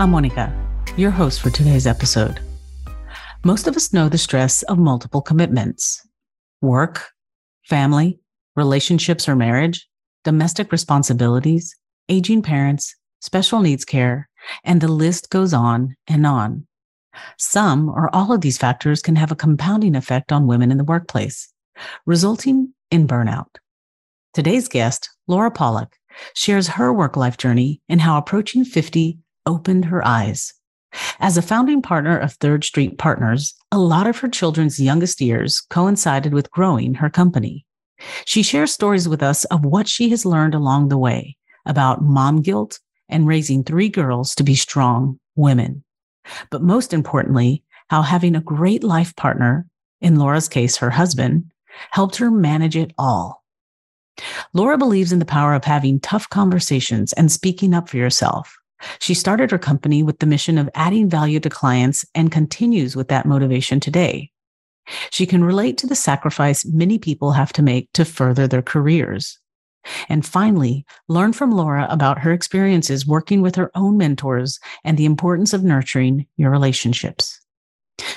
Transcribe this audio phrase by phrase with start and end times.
[0.00, 0.50] I'm Monica,
[0.96, 2.40] your host for today's episode.
[3.44, 6.00] Most of us know the stress of multiple commitments
[6.62, 7.10] work,
[7.66, 8.18] family,
[8.56, 9.86] relationships or marriage,
[10.24, 11.76] domestic responsibilities,
[12.08, 14.30] aging parents, special needs care,
[14.64, 16.66] and the list goes on and on.
[17.36, 20.84] Some or all of these factors can have a compounding effect on women in the
[20.84, 21.52] workplace,
[22.06, 23.54] resulting in burnout.
[24.32, 25.94] Today's guest, Laura Pollock,
[26.34, 30.52] shares her work life journey and how approaching 50 opened her eyes.
[31.20, 35.60] As a founding partner of Third Street Partners, a lot of her children's youngest years
[35.70, 37.64] coincided with growing her company.
[38.24, 42.42] She shares stories with us of what she has learned along the way about mom
[42.42, 45.84] guilt and raising three girls to be strong women.
[46.50, 49.66] But most importantly, how having a great life partner,
[50.00, 51.50] in Laura's case, her husband,
[51.90, 53.44] helped her manage it all.
[54.52, 58.59] Laura believes in the power of having tough conversations and speaking up for yourself.
[58.98, 63.08] She started her company with the mission of adding value to clients and continues with
[63.08, 64.30] that motivation today.
[65.10, 69.38] She can relate to the sacrifice many people have to make to further their careers.
[70.08, 75.06] And finally, learn from Laura about her experiences working with her own mentors and the
[75.06, 77.40] importance of nurturing your relationships.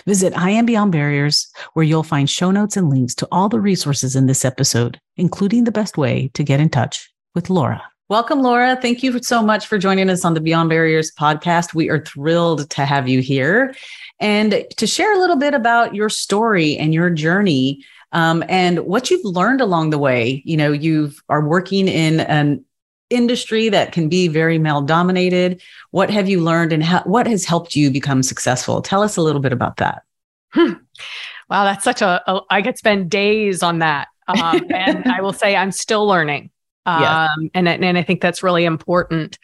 [0.06, 3.60] Visit I Am Beyond Barriers, where you'll find show notes and links to all the
[3.60, 7.82] resources in this episode, including the best way to get in touch with Laura.
[8.10, 8.78] Welcome, Laura.
[8.82, 11.74] Thank you so much for joining us on the Beyond Barriers podcast.
[11.74, 13.74] We are thrilled to have you here
[14.20, 17.82] and to share a little bit about your story and your journey
[18.12, 20.44] um, and what you've learned along the way.
[20.44, 22.66] You know, you are working in an
[23.10, 25.62] industry that can be very male dominated.
[25.92, 28.82] What have you learned and what has helped you become successful?
[28.82, 30.04] Tell us a little bit about that.
[30.50, 30.74] Hmm.
[31.50, 32.42] Wow, that's such a, a.
[32.50, 34.10] I could spend days on that.
[34.28, 36.50] Um, and I will say I'm still learning.
[36.86, 37.50] Um, yes.
[37.54, 39.38] and, and I think that's really important.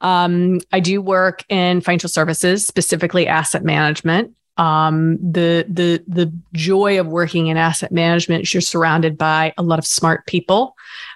[0.00, 7.00] Um, I do work in financial services, specifically asset management um, the the the joy
[7.00, 10.68] of working in asset management is you're surrounded by a lot of smart people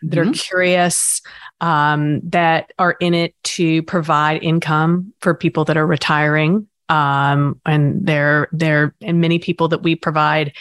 [0.02, 0.08] mm-hmm.
[0.08, 0.32] that are mm-hmm.
[0.32, 1.22] curious
[1.60, 8.06] um, that are in it to provide income for people that are retiring um, and
[8.06, 10.52] there there and many people that we provide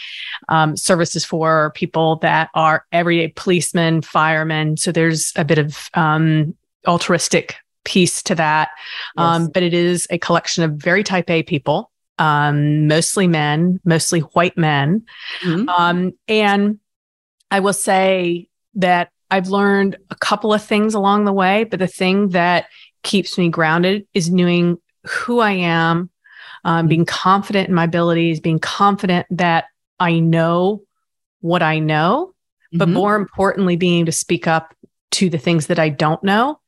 [0.48, 6.54] um, services for people that are everyday policemen firemen so there's a bit of um,
[6.86, 8.68] altruistic piece to that
[9.16, 9.50] um, yes.
[9.54, 14.58] but it is a collection of very type a people um, mostly men, mostly white
[14.58, 15.04] men.
[15.42, 15.68] Mm-hmm.
[15.68, 16.78] Um, and
[17.50, 21.86] I will say that I've learned a couple of things along the way, but the
[21.86, 22.66] thing that
[23.02, 26.10] keeps me grounded is knowing who I am,
[26.68, 26.88] um, mm-hmm.
[26.88, 29.64] being confident in my abilities, being confident that
[29.98, 30.82] I know
[31.40, 32.34] what I know,
[32.66, 32.78] mm-hmm.
[32.78, 34.74] but more importantly, being able to speak up
[35.12, 36.60] to the things that I don't know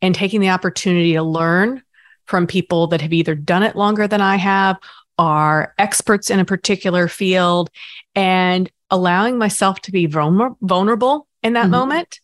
[0.00, 1.82] and taking the opportunity to learn
[2.26, 4.76] from people that have either done it longer than I have,
[5.18, 7.70] are experts in a particular field,
[8.14, 11.70] and allowing myself to be vulnerable in that mm-hmm.
[11.72, 12.20] moment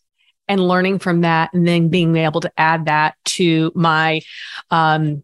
[0.47, 4.21] and learning from that, and then being able to add that to my
[4.71, 5.23] um,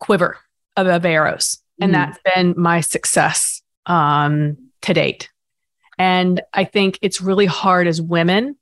[0.00, 0.38] quiver
[0.76, 1.58] of, of arrows.
[1.80, 2.10] And mm-hmm.
[2.10, 5.30] that's been my success um, to date.
[5.98, 8.56] And I think it's really hard as women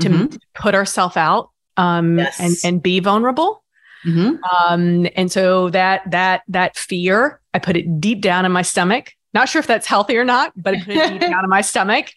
[0.00, 0.36] to mm-hmm.
[0.54, 2.40] put ourselves out um, yes.
[2.40, 3.62] and, and be vulnerable.
[4.04, 4.36] Mm-hmm.
[4.44, 9.12] Um, and so that that that fear, I put it deep down in my stomach.
[9.34, 11.60] Not sure if that's healthy or not, but I put it deep down in my
[11.60, 12.12] stomach,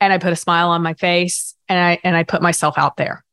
[0.00, 2.96] and I put a smile on my face, and I and I put myself out
[2.96, 3.24] there.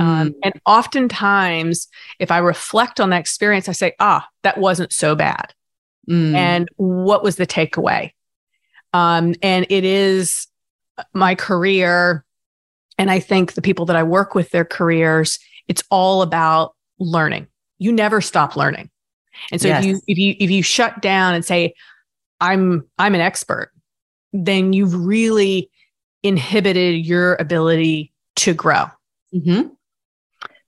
[0.00, 0.20] Um, mm.
[0.20, 1.88] Um, and oftentimes,
[2.18, 5.54] if I reflect on that experience, I say, "Ah, that wasn't so bad."
[6.08, 6.34] Mm.
[6.34, 8.12] And what was the takeaway?
[8.92, 10.46] Um, and it is
[11.12, 12.24] my career,
[12.98, 15.38] and I think the people that I work with, their careers,
[15.68, 17.46] it's all about learning.
[17.78, 18.90] You never stop learning.
[19.52, 19.84] And so yes.
[19.84, 21.74] if you if you if you shut down and say
[22.40, 23.72] I'm I'm an expert,
[24.32, 25.70] then you've really
[26.22, 28.86] inhibited your ability to grow.
[29.34, 29.68] Mm-hmm.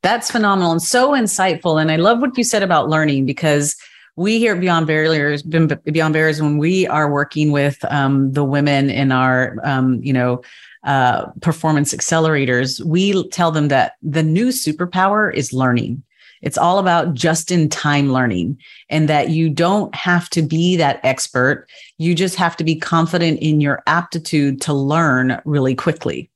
[0.02, 1.80] That's phenomenal and so insightful.
[1.80, 3.76] And I love what you said about learning because
[4.16, 8.90] we here at Beyond Barriers, Beyond Barriers, when we are working with um, the women
[8.90, 10.42] in our, um, you know,
[10.84, 16.02] uh, performance accelerators, we tell them that the new superpower is learning.
[16.40, 18.58] It's all about just in time learning
[18.88, 21.68] and that you don't have to be that expert.
[21.98, 26.30] You just have to be confident in your aptitude to learn really quickly.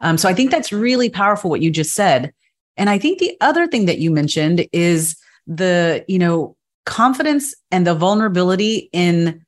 [0.00, 2.32] Um, so I think that's really powerful what you just said.
[2.78, 5.16] And I think the other thing that you mentioned is
[5.46, 9.44] the, you know, confidence and the vulnerability in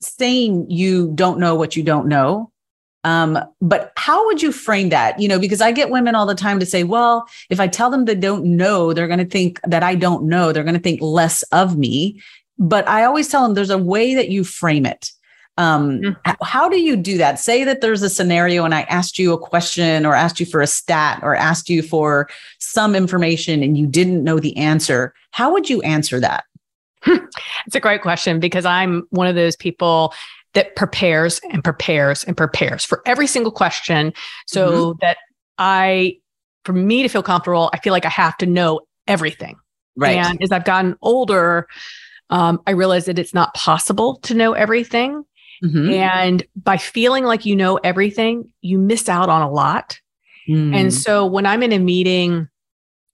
[0.00, 2.50] saying you don't know what you don't know
[3.06, 5.20] um, but how would you frame that?
[5.20, 7.88] You know, because I get women all the time to say, well, if I tell
[7.88, 10.50] them they don't know, they're going to think that I don't know.
[10.50, 12.20] They're going to think less of me.
[12.58, 15.12] But I always tell them there's a way that you frame it.
[15.58, 16.32] Um, mm-hmm.
[16.42, 17.38] How do you do that?
[17.38, 20.60] Say that there's a scenario and I asked you a question or asked you for
[20.60, 25.14] a stat or asked you for some information and you didn't know the answer.
[25.30, 26.44] How would you answer that?
[27.66, 30.14] It's a great question because I'm one of those people
[30.54, 34.12] that prepares and prepares and prepares for every single question
[34.46, 34.98] so mm-hmm.
[35.00, 35.18] that
[35.58, 36.18] I,
[36.64, 39.56] for me to feel comfortable, I feel like I have to know everything.
[39.96, 40.16] Right.
[40.16, 41.66] And as I've gotten older,
[42.30, 45.24] um, I realize that it's not possible to know everything.
[45.62, 45.90] Mm-hmm.
[45.90, 50.00] And by feeling like you know everything, you miss out on a lot.
[50.48, 50.74] Mm.
[50.74, 52.48] And so when I'm in a meeting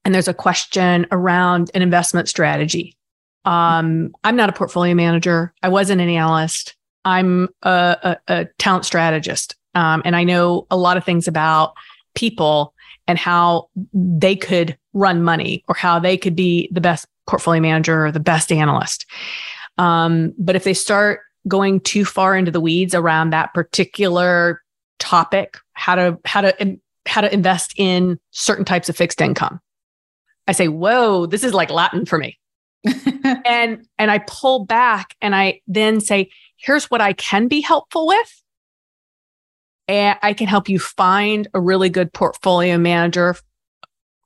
[0.04, 2.96] and there's a question around an investment strategy,
[3.44, 5.52] um, I'm not a portfolio manager.
[5.62, 6.76] I wasn't an analyst.
[7.04, 11.74] I'm a, a, a talent strategist, um, and I know a lot of things about
[12.14, 12.74] people
[13.08, 18.06] and how they could run money or how they could be the best portfolio manager
[18.06, 19.06] or the best analyst.
[19.78, 24.62] Um, but if they start going too far into the weeds around that particular
[24.98, 29.60] topic, how to how to how to invest in certain types of fixed income,
[30.46, 32.38] I say, "Whoa, this is like Latin for me."
[33.44, 36.30] and and I pull back and I then say,
[36.62, 38.42] here's what I can be helpful with.
[39.88, 43.34] And I can help you find a really good portfolio manager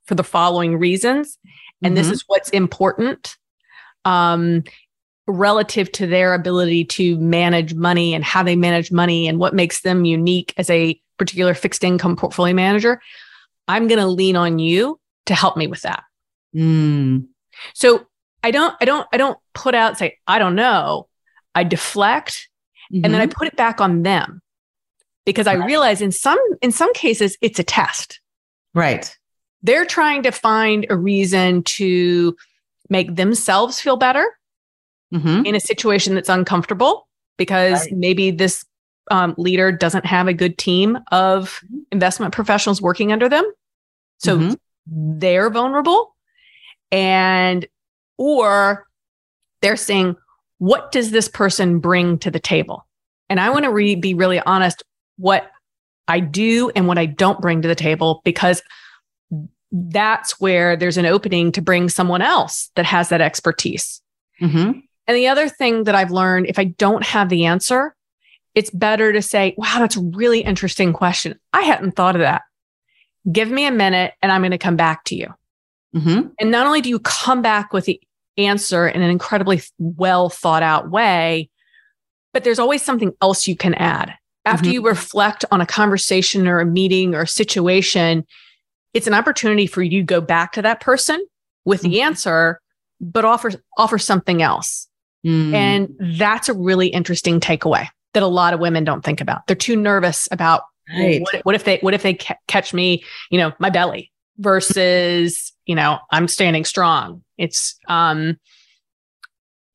[0.05, 1.37] for the following reasons.
[1.83, 1.95] And mm-hmm.
[1.95, 3.35] this is what's important
[4.05, 4.63] um,
[5.27, 9.81] relative to their ability to manage money and how they manage money and what makes
[9.81, 13.01] them unique as a particular fixed income portfolio manager.
[13.67, 16.03] I'm going to lean on you to help me with that.
[16.55, 17.27] Mm.
[17.73, 18.07] So
[18.43, 21.07] I don't, I don't, I don't put out say, I don't know.
[21.53, 22.49] I deflect
[22.93, 23.03] mm-hmm.
[23.03, 23.37] and then I mm-hmm.
[23.37, 24.41] put it back on them
[25.25, 28.21] because I realize in some in some cases it's a test.
[28.73, 29.13] Right.
[29.63, 32.37] They're trying to find a reason to
[32.89, 34.25] make themselves feel better
[35.13, 35.45] mm-hmm.
[35.45, 37.07] in a situation that's uncomfortable
[37.37, 37.93] because right.
[37.93, 38.65] maybe this
[39.11, 41.79] um, leader doesn't have a good team of mm-hmm.
[41.91, 43.45] investment professionals working under them.
[44.17, 44.53] So mm-hmm.
[45.19, 46.15] they're vulnerable
[46.91, 47.65] and
[48.17, 48.87] or
[49.61, 50.15] they're saying,
[50.59, 52.85] what does this person bring to the table?
[53.29, 54.83] And I want to re- be really honest
[55.17, 55.51] what
[56.07, 58.61] I do and what I don't bring to the table because
[59.71, 64.01] that's where there's an opening to bring someone else that has that expertise.
[64.41, 64.79] Mm-hmm.
[65.07, 67.95] And the other thing that I've learned if I don't have the answer,
[68.55, 71.39] it's better to say, wow, that's a really interesting question.
[71.53, 72.41] I hadn't thought of that.
[73.31, 75.33] Give me a minute and I'm going to come back to you.
[75.95, 76.27] Mm-hmm.
[76.39, 78.01] And not only do you come back with the
[78.37, 81.49] answer in an incredibly well thought out way.
[82.33, 84.13] But there's always something else you can add.
[84.45, 84.73] After mm-hmm.
[84.73, 88.25] you reflect on a conversation or a meeting or a situation,
[88.93, 91.25] it's an opportunity for you to go back to that person
[91.65, 92.07] with the mm-hmm.
[92.07, 92.61] answer,
[93.01, 94.86] but offer offer something else.
[95.27, 95.53] Mm.
[95.53, 99.45] And that's a really interesting takeaway that a lot of women don't think about.
[99.47, 100.63] They're too nervous about
[100.97, 101.21] right.
[101.21, 105.51] what, what, if they what if they ca- catch me, you know, my belly versus
[105.65, 108.37] you know i'm standing strong it's um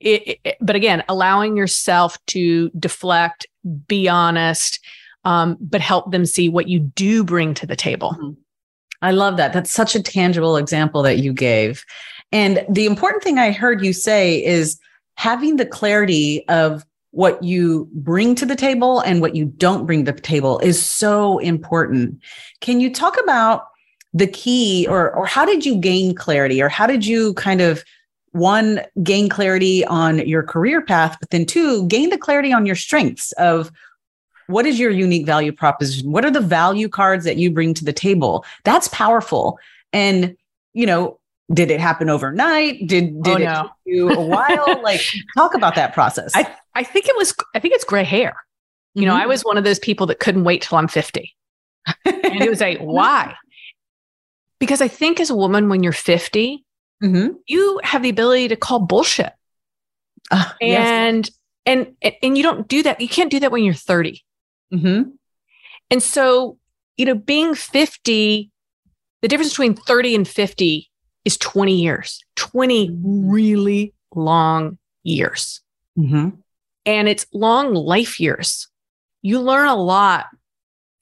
[0.01, 3.47] it, it, but again allowing yourself to deflect
[3.87, 4.81] be honest
[5.25, 8.33] um, but help them see what you do bring to the table mm-hmm.
[9.03, 11.85] i love that that's such a tangible example that you gave
[12.31, 14.79] and the important thing i heard you say is
[15.17, 20.05] having the clarity of what you bring to the table and what you don't bring
[20.05, 22.19] to the table is so important.
[22.61, 23.67] Can you talk about
[24.15, 27.83] the key or or how did you gain clarity or how did you kind of
[28.33, 32.75] one gain clarity on your career path but then two gain the clarity on your
[32.75, 33.71] strengths of
[34.49, 36.11] what is your unique value proposition?
[36.13, 38.45] What are the value cards that you bring to the table?
[38.65, 39.59] That's powerful.
[39.93, 40.37] And
[40.75, 41.19] you know
[41.53, 43.53] did it happen overnight did did oh, no.
[43.53, 45.01] it take you a while like
[45.37, 48.35] talk about that process i i think it was i think it's gray hair
[48.95, 49.09] you mm-hmm.
[49.09, 51.35] know i was one of those people that couldn't wait till i'm 50
[52.05, 53.35] and it was like why
[54.63, 56.65] because I think as a woman, when you're 50,
[57.03, 57.33] mm-hmm.
[57.49, 59.33] you have the ability to call bullshit.
[60.31, 61.37] Uh, and, yes.
[61.67, 63.01] and, and you don't do that.
[63.01, 64.23] You can't do that when you're 30.
[64.73, 65.11] Mm-hmm.
[65.91, 66.59] And so,
[66.97, 68.53] you know, being 50,
[69.21, 70.89] the difference between 30 and 50
[71.25, 75.61] is 20 years, 20 really long years.
[75.99, 76.31] Mm-hmm.
[76.87, 78.69] And it's long life years.
[79.23, 80.27] You learn a lot.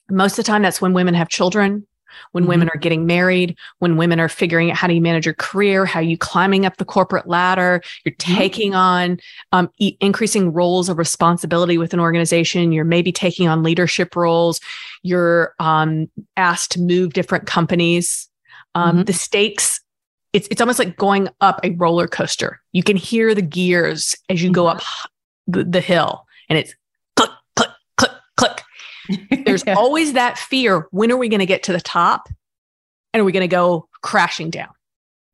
[0.09, 1.87] Most of the time, that's when women have children,
[2.31, 2.49] when mm-hmm.
[2.49, 5.85] women are getting married, when women are figuring out how do you manage your career,
[5.85, 8.35] how you climbing up the corporate ladder, you're mm-hmm.
[8.35, 9.19] taking on
[9.51, 14.59] um, e- increasing roles of responsibility with an organization, you're maybe taking on leadership roles,
[15.03, 18.29] you're um, asked to move different companies.
[18.75, 19.03] Um, mm-hmm.
[19.03, 19.80] The stakes
[20.33, 22.61] it's it's almost like going up a roller coaster.
[22.71, 24.81] You can hear the gears as you go up
[25.47, 26.75] the, the hill, and it's
[27.15, 28.61] click, click, click, click.
[29.45, 29.75] There's yeah.
[29.75, 30.87] always that fear.
[30.91, 32.29] When are we going to get to the top?
[33.13, 34.69] And are we going to go crashing down?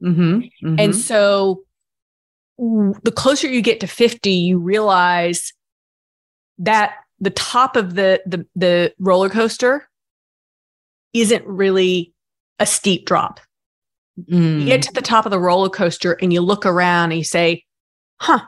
[0.04, 0.80] Mm-hmm, mm-hmm.
[0.80, 1.64] And so
[2.58, 5.54] the closer you get to 50, you realize
[6.58, 9.88] that the top of the, the, the roller coaster
[11.14, 12.14] isn't really
[12.60, 13.40] a steep drop.
[14.20, 14.62] Mm.
[14.62, 17.24] You get to the top of the roller coaster and you look around and you
[17.24, 17.64] say,
[18.20, 18.42] huh,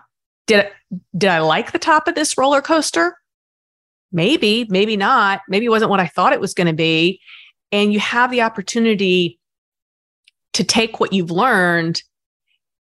[0.47, 0.71] did I,
[1.17, 3.15] did I like the top of this roller coaster?
[4.11, 5.41] maybe, maybe not.
[5.47, 7.21] Maybe it wasn't what I thought it was going to be.
[7.71, 9.39] And you have the opportunity
[10.53, 12.01] to take what you've learned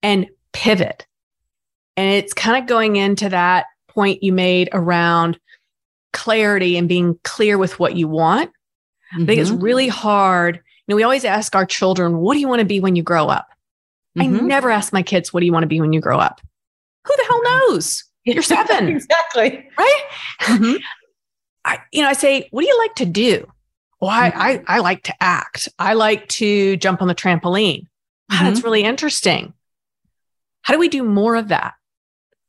[0.03, 1.07] and pivot.
[1.97, 5.39] And it's kind of going into that point you made around
[6.13, 8.51] clarity and being clear with what you want.
[8.51, 9.23] Mm-hmm.
[9.23, 9.63] I think it's mm-hmm.
[9.63, 10.61] really hard.
[10.87, 13.03] You know, we always ask our children, what do you want to be when you
[13.03, 13.49] grow up?
[14.19, 14.37] Mm-hmm.
[14.37, 16.41] I never ask my kids, what do you want to be when you grow up?
[17.07, 18.05] Who the hell knows?
[18.25, 18.89] You're seven.
[18.89, 19.69] exactly.
[19.79, 20.03] Right?
[20.43, 20.77] Mm-hmm.
[21.65, 23.51] I, you know, I say, what do you like to do?
[24.01, 24.41] Well, I, mm-hmm.
[24.41, 25.69] I, I like to act.
[25.79, 27.87] I like to jump on the trampoline.
[28.29, 28.45] Wow, mm-hmm.
[28.45, 29.55] that's really interesting.
[30.61, 31.75] How do we do more of that?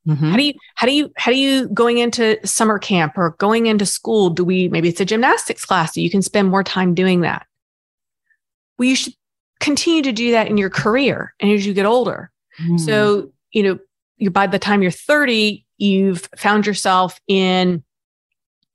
[0.06, 0.30] Mm-hmm.
[0.32, 3.68] How do you, how do you, how do you going into summer camp or going
[3.68, 4.30] into school?
[4.30, 7.48] Do we, maybe it's a gymnastics class so you can spend more time doing that.
[8.77, 9.13] Well, you should
[9.60, 12.32] continue to do that in your career and as you get older.
[12.62, 12.79] Mm.
[12.79, 13.79] So, you know,
[14.17, 17.84] you by the time you're 30, you've found yourself in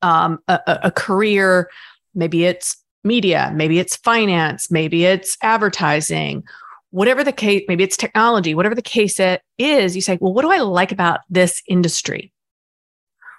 [0.03, 1.71] um, a, a career,
[2.15, 6.45] maybe it's media, maybe it's finance, maybe it's advertising,
[6.91, 10.43] whatever the case, maybe it's technology, whatever the case it is, you say, well, what
[10.43, 12.33] do I like about this industry?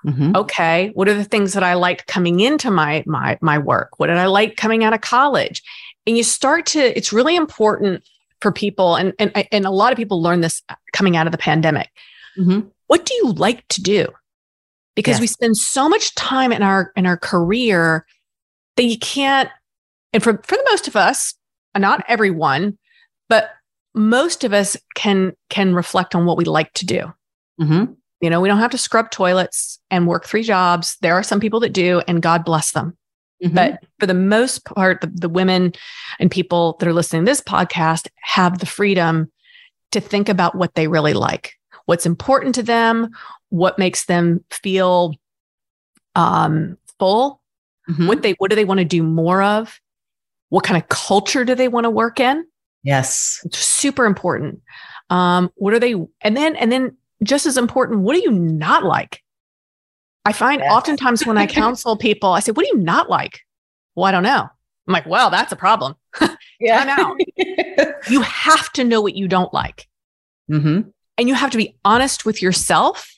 [0.06, 0.36] Mm-hmm.
[0.36, 4.00] Okay, what are the things that I liked coming into my my my work?
[4.00, 5.62] What did I like coming out of college?
[6.08, 6.98] And you start to.
[6.98, 8.04] It's really important
[8.42, 10.62] for people, and and and a lot of people learn this
[10.94, 11.90] coming out of the pandemic.
[12.38, 12.68] Mm-hmm.
[12.88, 14.08] What do you like to do?
[14.96, 15.22] because yes.
[15.22, 18.06] we spend so much time in our in our career
[18.78, 19.50] that you can't
[20.14, 21.34] and for for the most of us
[21.78, 22.78] not everyone
[23.30, 23.52] but
[23.94, 27.14] most of us can can reflect on what we like to do
[27.60, 27.92] mm-hmm.
[28.20, 31.40] you know we don't have to scrub toilets and work three jobs there are some
[31.40, 32.98] people that do and god bless them
[33.44, 33.56] mm-hmm.
[33.56, 35.74] but for the most part the, the women
[36.20, 39.32] and people that are listening to this podcast have the freedom
[39.92, 41.54] to think about what they really like
[41.86, 43.10] what's important to them
[43.50, 45.14] what makes them feel
[46.16, 47.42] um, full
[47.90, 48.08] mm-hmm.
[48.08, 49.80] what they what do they want to do more of
[50.50, 52.46] what kind of culture do they want to work in
[52.84, 54.62] yes it's super important
[55.10, 58.84] um, what are they and then and then just as important what do you not
[58.84, 59.22] like
[60.26, 60.72] i find yes.
[60.72, 63.42] oftentimes when i counsel people i say what do you not like
[63.96, 64.48] well i don't know
[64.88, 65.96] i'm like well that's a problem
[66.60, 67.16] yeah now
[68.10, 69.88] you have to know what you don't like
[70.50, 70.82] mm-hmm.
[71.18, 73.12] and you have to be honest with yourself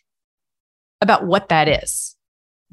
[1.03, 2.15] about what that is.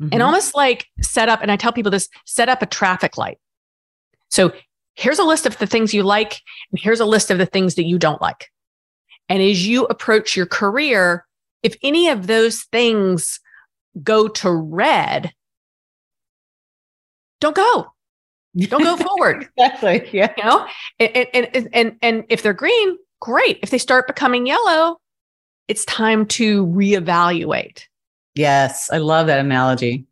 [0.00, 0.08] Mm-hmm.
[0.12, 3.38] And almost like set up, and I tell people this set up a traffic light.
[4.30, 4.52] So
[4.94, 7.74] here's a list of the things you like, and here's a list of the things
[7.74, 8.48] that you don't like.
[9.28, 11.26] And as you approach your career,
[11.62, 13.40] if any of those things
[14.02, 15.32] go to red,
[17.40, 17.92] don't go.
[18.56, 19.48] Don't go forward.
[19.56, 20.08] exactly.
[20.12, 20.32] Yeah.
[20.36, 20.66] You know,
[20.98, 23.58] and, and, and, and if they're green, great.
[23.62, 24.98] If they start becoming yellow,
[25.68, 27.84] it's time to reevaluate.
[28.34, 30.06] Yes, I love that analogy.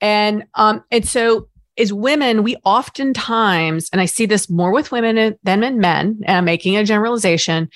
[0.00, 5.36] And um, and so as women, we oftentimes, and I see this more with women
[5.42, 7.68] than in men, and I'm making a generalization,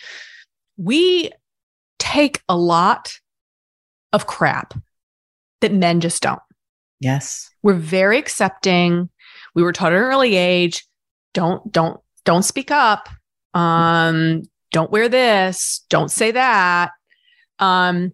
[0.76, 1.30] we
[1.98, 3.18] take a lot
[4.12, 4.74] of crap
[5.62, 6.40] that men just don't.
[7.00, 7.50] Yes.
[7.62, 9.08] We're very accepting.
[9.54, 10.86] We were taught at an early age,
[11.34, 13.08] don't, don't, don't speak up.
[13.54, 14.42] Um,
[14.72, 16.92] don't wear this, don't say that.
[17.58, 18.12] Um,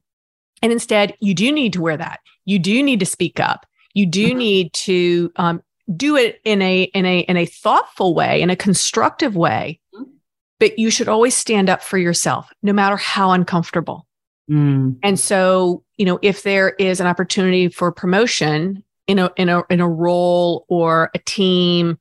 [0.63, 2.21] and instead, you do need to wear that.
[2.45, 3.65] You do need to speak up.
[3.95, 4.39] You do mm-hmm.
[4.39, 5.63] need to um,
[5.97, 9.81] do it in a in a in a thoughtful way, in a constructive way.
[9.95, 10.11] Mm-hmm.
[10.59, 14.08] But you should always stand up for yourself, no matter how uncomfortable.
[14.51, 14.99] Mm.
[15.03, 19.63] And so, you know, if there is an opportunity for promotion in a in a
[19.71, 21.99] in a role or a team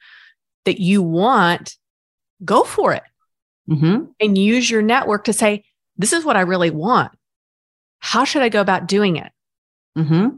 [0.65, 1.77] that you want,
[2.43, 3.03] go for it.
[3.69, 4.05] Mm-hmm.
[4.19, 5.65] And use your network to say,
[5.97, 7.11] this is what I really want.
[7.99, 9.31] How should I go about doing it?
[9.97, 10.37] Mm-hmm.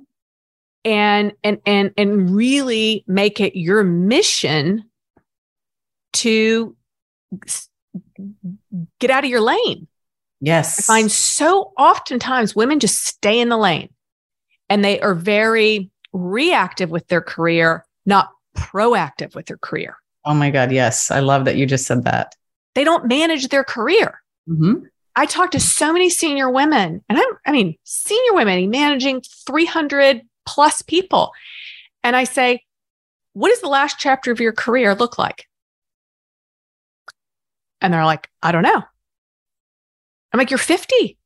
[0.85, 4.85] And and and and really make it your mission
[6.13, 6.75] to
[8.99, 9.87] get out of your lane.
[10.41, 10.79] Yes.
[10.79, 13.89] I find so oftentimes women just stay in the lane
[14.69, 19.98] and they are very reactive with their career, not proactive with their career.
[20.25, 20.72] Oh my God.
[20.72, 21.12] Yes.
[21.12, 22.36] I love that you just said that.
[22.75, 24.22] They don't manage their career.
[24.48, 24.86] Mm-hmm.
[25.15, 30.22] I talk to so many senior women, and I'm, I mean, senior women managing 300
[30.46, 31.31] plus people.
[32.03, 32.63] And I say,
[33.34, 35.46] what does the last chapter of your career look like?
[37.81, 38.84] And they're like, I don't know.
[40.31, 41.17] I'm like, you're 50.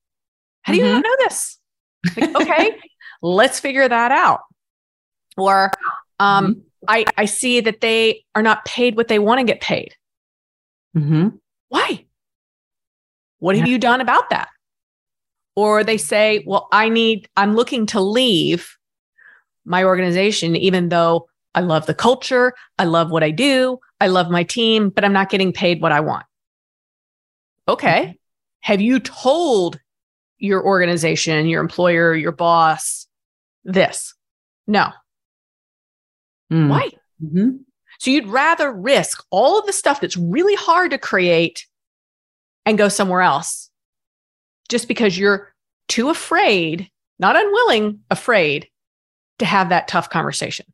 [0.63, 0.91] How do you Mhm.
[0.93, 1.59] not know this?
[2.15, 2.79] Like, okay,
[3.21, 4.41] let's figure that out.
[5.37, 5.71] Or
[6.19, 9.95] um, I, I see that they are not paid what they want to get paid.
[10.95, 11.29] Mm-hmm.
[11.69, 12.05] Why?
[13.39, 14.49] What have you done about that?
[15.55, 18.77] Or they say, well, I need, I'm looking to leave
[19.65, 24.29] my organization, even though I love the culture, I love what I do, I love
[24.29, 26.25] my team, but I'm not getting paid what I want.
[27.67, 28.17] Okay.
[28.63, 29.79] Have you told
[30.37, 33.07] your organization, your employer, your boss
[33.65, 34.13] this?
[34.67, 34.89] No.
[36.51, 36.69] Mm.
[36.69, 36.89] Why?
[37.23, 37.57] Mm-hmm.
[37.99, 41.65] So you'd rather risk all of the stuff that's really hard to create
[42.65, 43.69] and go somewhere else
[44.69, 45.53] just because you're
[45.89, 46.89] too afraid,
[47.19, 48.69] not unwilling, afraid
[49.39, 50.65] to have that tough conversation.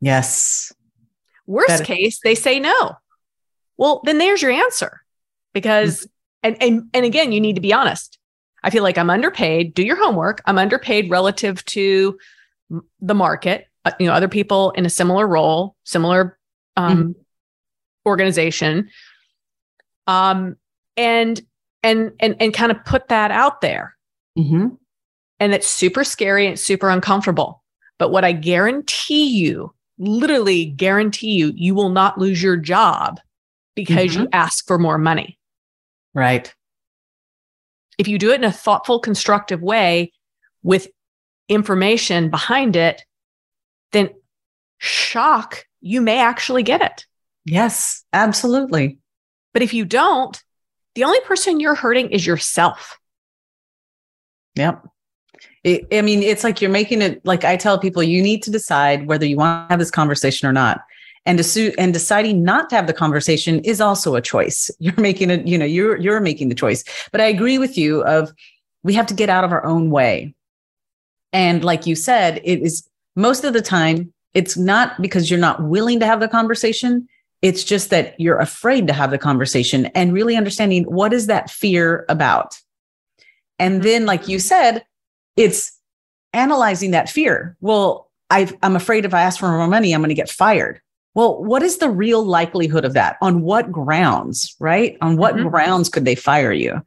[0.00, 0.72] Yes.
[1.46, 2.96] Worst That is- case, they say no.
[3.76, 5.00] Well, then there's your answer.
[5.52, 6.06] Because
[6.46, 8.18] and and and again, you need to be honest.
[8.62, 9.74] I feel like I'm underpaid.
[9.74, 10.42] Do your homework.
[10.46, 12.18] I'm underpaid relative to
[13.00, 13.66] the market.
[13.84, 16.38] Uh, you know, other people in a similar role, similar
[16.76, 17.14] um,
[18.04, 18.88] organization,
[20.06, 20.56] um,
[20.96, 21.40] and
[21.82, 23.96] and and and kind of put that out there.
[24.38, 24.68] Mm-hmm.
[25.38, 27.62] And it's super scary and it's super uncomfortable.
[27.98, 33.20] But what I guarantee you, literally guarantee you, you will not lose your job
[33.74, 35.35] because you ask for more money.
[36.16, 36.52] Right.
[37.98, 40.12] If you do it in a thoughtful, constructive way
[40.62, 40.88] with
[41.46, 43.04] information behind it,
[43.92, 44.08] then
[44.78, 47.04] shock, you may actually get it.
[47.44, 48.02] Yes.
[48.14, 48.98] Absolutely.
[49.52, 50.42] But if you don't,
[50.94, 52.98] the only person you're hurting is yourself.
[54.54, 54.88] Yep.
[55.64, 58.50] It, I mean, it's like you're making it like I tell people you need to
[58.50, 60.80] decide whether you want to have this conversation or not.
[61.26, 64.70] And to, and deciding not to have the conversation is also a choice.
[64.78, 66.84] You're making it, you know, you're you're making the choice.
[67.10, 68.32] But I agree with you of
[68.84, 70.34] we have to get out of our own way.
[71.32, 75.62] And like you said, it is most of the time it's not because you're not
[75.64, 77.08] willing to have the conversation.
[77.40, 81.50] It's just that you're afraid to have the conversation and really understanding what is that
[81.50, 82.58] fear about.
[83.58, 83.82] And mm-hmm.
[83.82, 84.84] then, like you said,
[85.36, 85.72] it's
[86.32, 87.56] analyzing that fear.
[87.60, 90.80] Well, i am afraid if I ask for more money, I'm going to get fired.
[91.16, 93.16] Well, what is the real likelihood of that?
[93.22, 94.98] On what grounds, right?
[95.00, 95.50] On what Mhm.
[95.50, 96.82] grounds could they fire you?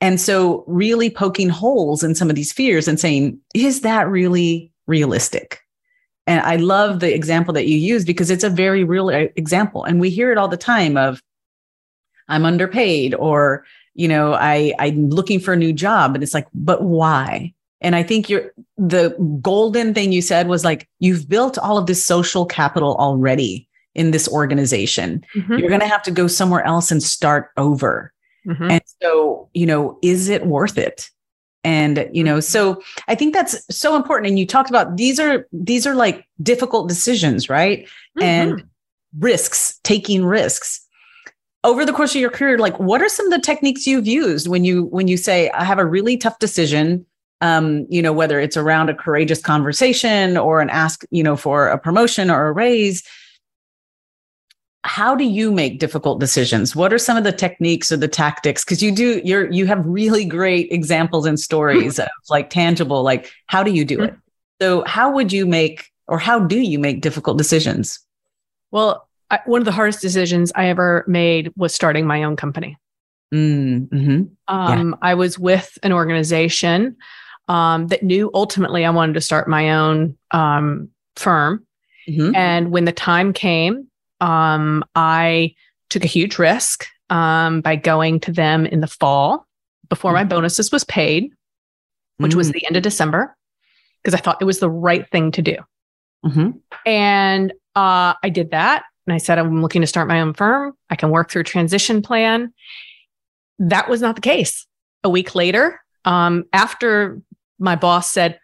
[0.00, 4.72] And so, really poking holes in some of these fears and saying, is that really
[4.86, 5.60] realistic?
[6.26, 9.84] And I love the example that you use because it's a very real uh, example.
[9.84, 11.22] And we hear it all the time of,
[12.28, 16.14] I'm underpaid or, you know, I, I'm looking for a new job.
[16.14, 17.52] And it's like, but why?
[17.82, 19.10] And I think you're the
[19.42, 24.10] golden thing you said was like, you've built all of this social capital already in
[24.10, 25.24] this organization.
[25.34, 25.58] Mhm.
[25.58, 28.12] You're going to have to go somewhere else and start over.
[28.46, 28.70] Mhm.
[28.70, 31.10] And so, you know, is it worth it?
[31.62, 34.28] And, you know, so I think that's so important.
[34.28, 37.88] And you talked about these are, these are like difficult decisions, right?
[38.20, 38.64] And
[39.18, 40.80] risks, taking risks.
[41.62, 44.46] Over the course of your career, like what are some of the techniques you've used
[44.46, 47.06] when you, when you say, I have a really tough decision,
[47.40, 51.68] um, you know, whether it's around a courageous conversation or an ask, you know, for
[51.68, 53.02] a promotion or a raise,
[54.84, 56.76] how do you make difficult decisions?
[56.76, 58.64] What are some of the techniques or the tactics?
[58.64, 63.32] Because you do you're you have really great examples and stories of like tangible like
[63.46, 64.14] how do you do it?
[64.60, 67.98] So how would you make or how do you make difficult decisions?
[68.70, 72.76] Well, I, one of the hardest decisions I ever made was starting my own company.
[73.32, 76.96] mm, hmm Um, I was with an organization
[77.48, 81.66] um, that knew ultimately I wanted to start my own um, firm.
[82.06, 83.88] hmm And when the time came,
[84.24, 85.54] um, I
[85.90, 89.46] took a huge risk um, by going to them in the fall
[89.90, 91.30] before my bonuses was paid,
[92.16, 93.36] which was the end of December,
[94.02, 95.56] because I thought it was the right thing to do.
[96.24, 96.50] Mm-hmm.
[96.86, 98.84] And uh, I did that.
[99.06, 100.72] And I said, I'm looking to start my own firm.
[100.88, 102.54] I can work through a transition plan.
[103.58, 104.66] That was not the case.
[105.04, 107.20] A week later, um, after
[107.58, 108.38] my boss said,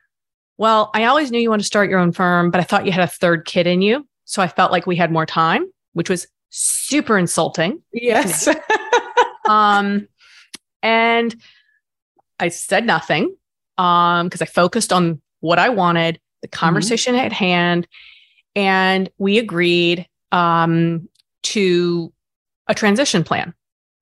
[0.59, 2.93] Well, I always knew you wanted to start your own firm, but I thought you
[2.93, 4.07] had a third kid in you.
[4.31, 7.83] So I felt like we had more time, which was super insulting.
[7.93, 8.49] Yes.
[9.49, 10.07] um,
[10.85, 11.35] and
[12.39, 13.35] I said nothing
[13.77, 16.61] um, because I focused on what I wanted, the mm-hmm.
[16.61, 17.27] conversation mm-hmm.
[17.27, 17.89] at hand,
[18.55, 21.09] and we agreed um,
[21.43, 22.13] to
[22.69, 23.53] a transition plan.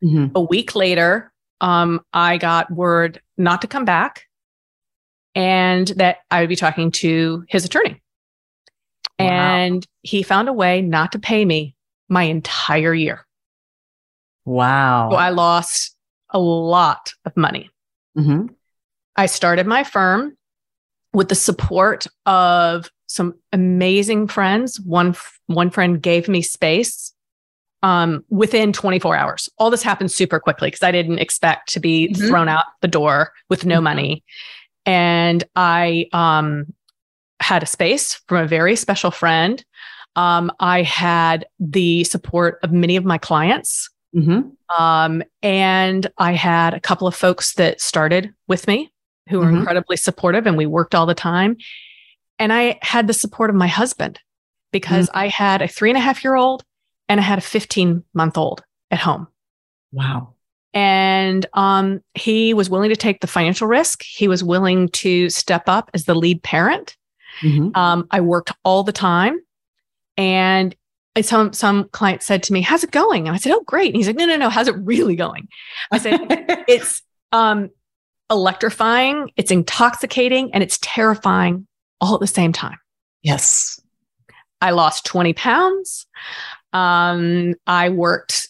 [0.05, 0.27] Mm-hmm.
[0.35, 4.25] A week later, um, I got word not to come back
[5.35, 8.03] and that I would be talking to his attorney.
[9.19, 9.27] Wow.
[9.27, 11.75] And he found a way not to pay me
[12.09, 13.27] my entire year.
[14.45, 15.11] Wow.
[15.11, 15.97] So I lost
[16.31, 17.71] a lot of money.
[18.17, 18.47] Mm-hmm.
[19.17, 20.37] I started my firm
[21.13, 24.81] with the support of some amazing friends.
[24.81, 25.15] One
[25.47, 27.13] one friend gave me space
[27.83, 29.49] um, within 24 hours.
[29.59, 32.27] All this happened super quickly because I didn't expect to be mm-hmm.
[32.27, 33.85] thrown out the door with no mm-hmm.
[33.85, 34.25] money.
[34.87, 36.73] And I um,
[37.41, 39.65] had a space from a very special friend.
[40.17, 43.89] Um, I had the support of many of my clients.
[44.15, 44.83] Mm-hmm.
[44.83, 48.93] Um, and I had a couple of folks that started with me
[49.29, 49.59] who were mm-hmm.
[49.59, 51.57] incredibly supportive, and we worked all the time.
[52.39, 54.19] And I had the support of my husband
[54.73, 55.19] because mm-hmm.
[55.19, 56.65] I had a three and a half year old
[57.09, 59.27] and I had a 15 month old at home.
[59.93, 60.35] Wow.
[60.75, 64.03] And um, he was willing to take the financial risk.
[64.03, 66.97] He was willing to step up as the lead parent.
[67.43, 67.71] Mm-hmm.
[67.75, 69.39] Um, I worked all the time.
[70.17, 70.75] And
[71.23, 73.97] some some client said to me, "How's it going?" And I said, "Oh, great." And
[73.97, 74.49] he's like, "No, no, no.
[74.49, 75.49] How's it really going?"
[75.91, 76.21] I said,
[76.69, 77.71] "It's um,
[78.31, 81.67] electrifying, it's intoxicating, and it's terrifying
[82.01, 82.79] all at the same time."
[83.23, 83.81] Yes.
[84.61, 86.07] I lost 20 pounds.
[86.73, 88.49] Um, I worked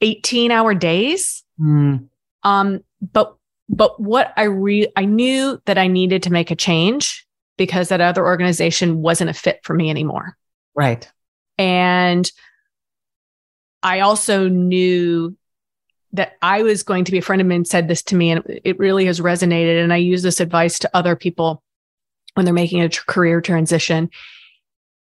[0.00, 1.44] 18 hour days.
[1.60, 2.08] Mm.
[2.42, 2.80] Um,
[3.12, 3.36] but
[3.68, 7.26] but what I re I knew that I needed to make a change
[7.58, 10.38] because that other organization wasn't a fit for me anymore.
[10.74, 11.10] Right.
[11.58, 12.30] And
[13.82, 15.36] I also knew
[16.12, 18.42] that I was going to be a friend of mine said this to me, and
[18.64, 19.82] it really has resonated.
[19.82, 21.62] And I use this advice to other people
[22.34, 24.08] when they're making a career transition.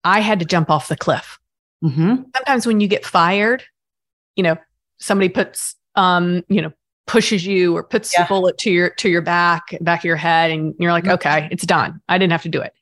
[0.04, 1.38] I had to jump off the cliff.
[1.84, 2.24] Mm-hmm.
[2.36, 3.64] Sometimes when you get fired,
[4.36, 4.58] you know,
[4.98, 6.72] somebody puts, um, you know,
[7.08, 8.26] pushes you or puts yeah.
[8.26, 11.14] a bullet to your to your back, back of your head, and you're like, mm-hmm.
[11.14, 12.02] okay, it's done.
[12.08, 12.74] I didn't have to do it.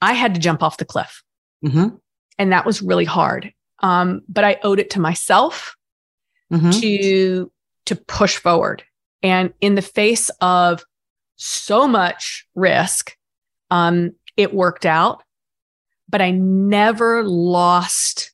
[0.00, 1.22] I had to jump off the cliff.
[1.64, 1.96] Mm-hmm
[2.38, 3.52] and that was really hard.
[3.80, 5.76] Um, but I owed it to myself
[6.52, 6.70] mm-hmm.
[6.70, 7.52] to
[7.86, 8.82] to push forward.
[9.22, 10.84] And in the face of
[11.36, 13.16] so much risk,
[13.70, 15.22] um, it worked out.
[16.08, 18.32] But I never lost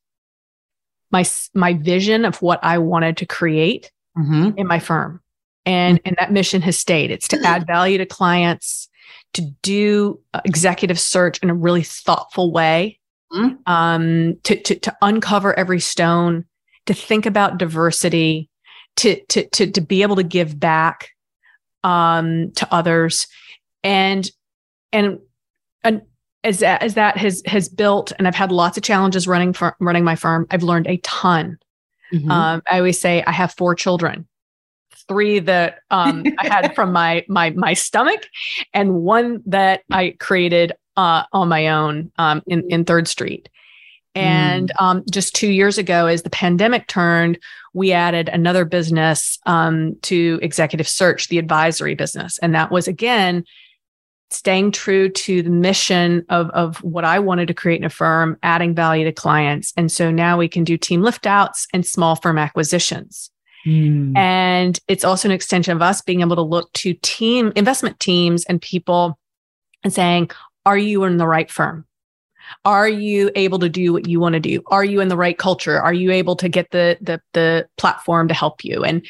[1.11, 4.51] my my vision of what I wanted to create mm-hmm.
[4.57, 5.21] in my firm,
[5.67, 6.09] and mm-hmm.
[6.09, 7.11] and that mission has stayed.
[7.11, 8.89] It's to add value to clients,
[9.35, 12.99] to do executive search in a really thoughtful way
[13.33, 13.55] mm-hmm.
[13.73, 16.45] um, to, to, to uncover every stone,
[16.87, 18.49] to think about diversity,
[18.97, 21.11] to, to, to, to be able to give back
[21.83, 23.27] um, to others.
[23.83, 24.31] And,
[24.93, 25.19] and,
[25.83, 26.03] and
[26.45, 29.77] as that, as that has, has built, and I've had lots of challenges running for
[29.81, 31.59] running my firm, I've learned a ton.
[32.13, 32.31] Mm-hmm.
[32.31, 34.27] Um, I always say I have four children
[35.09, 38.29] three that um, I had from my my my stomach,
[38.73, 43.49] and one that I created uh, on my own um, in, in Third Street.
[44.15, 44.83] And mm.
[44.83, 47.39] um, just two years ago, as the pandemic turned,
[47.73, 52.39] we added another business um, to executive search, the advisory business.
[52.39, 53.45] And that was, again,
[54.33, 58.37] staying true to the mission of, of what I wanted to create in a firm,
[58.43, 59.73] adding value to clients.
[59.77, 63.31] And so now we can do team lift outs and small firm acquisitions.
[63.67, 64.17] Mm.
[64.17, 68.45] And it's also an extension of us being able to look to team investment teams
[68.47, 69.19] and people
[69.85, 70.31] and saying,
[70.67, 71.87] are you in the right firm?
[72.65, 74.63] Are you able to do what you want to do?
[74.67, 75.81] Are you in the right culture?
[75.81, 79.07] Are you able to get the the the platform to help you and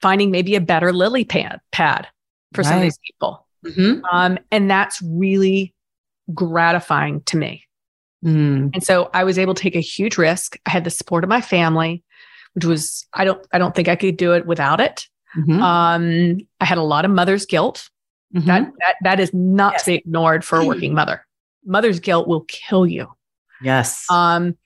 [0.00, 2.06] finding maybe a better lily pad pad
[2.52, 2.68] for right.
[2.68, 3.43] some of these people?
[3.64, 4.04] Mm-hmm.
[4.04, 5.74] Um, and that's really
[6.32, 7.64] gratifying to me.
[8.24, 8.70] Mm.
[8.72, 10.58] And so I was able to take a huge risk.
[10.66, 12.02] I had the support of my family,
[12.54, 15.06] which was I don't I don't think I could do it without it.
[15.36, 15.60] Mm-hmm.
[15.60, 17.88] Um, I had a lot of mother's guilt
[18.34, 18.48] Mm-hmm.
[18.48, 19.84] That, that that is not yes.
[19.84, 21.24] to be ignored for a working mother.
[21.64, 23.08] Mother's guilt will kill you.
[23.62, 24.04] Yes.
[24.10, 24.56] Um,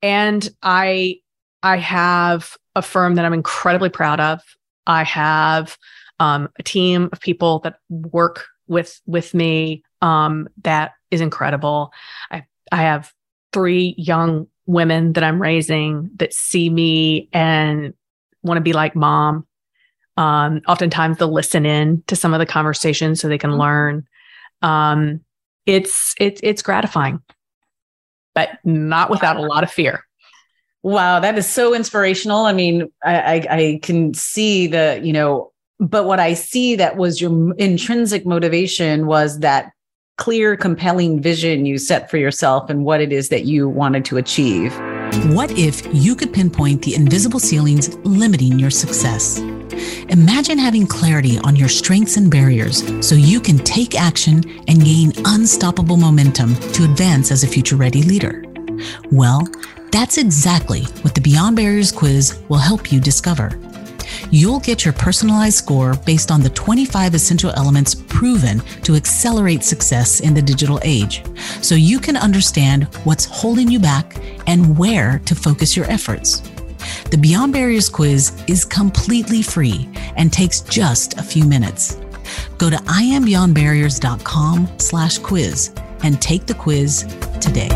[0.00, 1.18] and I
[1.62, 4.40] I have a firm that I'm incredibly proud of.
[4.86, 5.76] I have
[6.20, 11.92] um, a team of people that work with with me um, that is incredible.
[12.30, 13.12] I I have
[13.52, 17.94] three young women that I'm raising that see me and
[18.42, 19.46] want to be like mom.
[20.16, 23.60] Um, oftentimes they'll listen in to some of the conversations so they can mm-hmm.
[23.60, 24.06] learn.
[24.60, 25.20] Um,
[25.66, 27.22] it's it's it's gratifying,
[28.34, 30.04] but not without a lot of fear.
[30.82, 32.44] Wow, that is so inspirational.
[32.44, 36.96] I mean, I, I, I can see the you know, but what I see that
[36.96, 39.72] was your intrinsic motivation was that
[40.18, 44.18] clear, compelling vision you set for yourself and what it is that you wanted to
[44.18, 44.72] achieve.
[45.26, 49.40] What if you could pinpoint the invisible ceilings limiting your success?
[50.08, 55.12] Imagine having clarity on your strengths and barriers so you can take action and gain
[55.24, 58.44] unstoppable momentum to advance as a future ready leader.
[59.10, 59.48] Well,
[59.90, 63.58] that's exactly what the Beyond Barriers quiz will help you discover.
[64.34, 70.20] You'll get your personalized score based on the 25 essential elements proven to accelerate success
[70.20, 71.22] in the digital age,
[71.60, 74.16] so you can understand what's holding you back
[74.46, 76.40] and where to focus your efforts.
[77.10, 82.00] The Beyond Barriers quiz is completely free and takes just a few minutes.
[82.56, 87.02] Go to iambeyondbarriers.com slash quiz and take the quiz
[87.38, 87.68] today.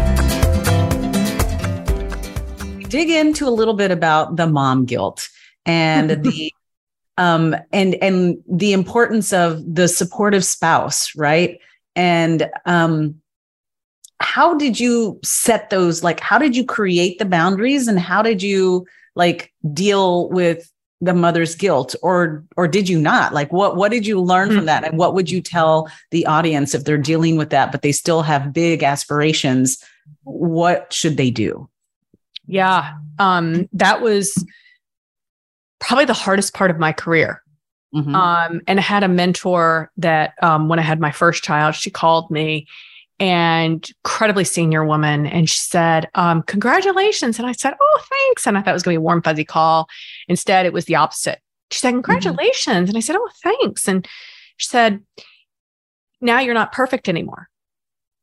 [2.89, 5.29] Dig into a little bit about the mom guilt
[5.67, 6.53] and the
[7.19, 11.59] um and and the importance of the supportive spouse, right?
[11.95, 13.21] And um
[14.19, 18.43] how did you set those like how did you create the boundaries and how did
[18.43, 20.71] you like deal with
[21.03, 21.95] the mother's guilt?
[22.03, 23.35] Or or did you not?
[23.35, 24.59] Like what what did you learn mm-hmm.
[24.59, 24.85] from that?
[24.85, 28.23] And what would you tell the audience if they're dealing with that but they still
[28.23, 29.83] have big aspirations?
[30.23, 31.69] What should they do?
[32.47, 34.45] Yeah um that was
[35.79, 37.43] probably the hardest part of my career
[37.95, 38.15] mm-hmm.
[38.15, 41.91] um and i had a mentor that um when i had my first child she
[41.91, 42.67] called me
[43.19, 45.27] and incredibly senior woman.
[45.27, 47.39] And she said, um, Congratulations.
[47.39, 48.47] And I said, Oh, thanks.
[48.47, 49.89] And I thought it was going to be a warm, fuzzy call.
[50.29, 51.41] Instead, it was the opposite.
[51.71, 52.03] She said, mm-hmm.
[52.03, 52.75] Congratulations.
[52.75, 52.89] Mm-hmm.
[52.91, 53.89] And I said, Oh, thanks.
[53.89, 54.07] And
[54.57, 55.03] she said,
[56.21, 57.49] Now you're not perfect anymore.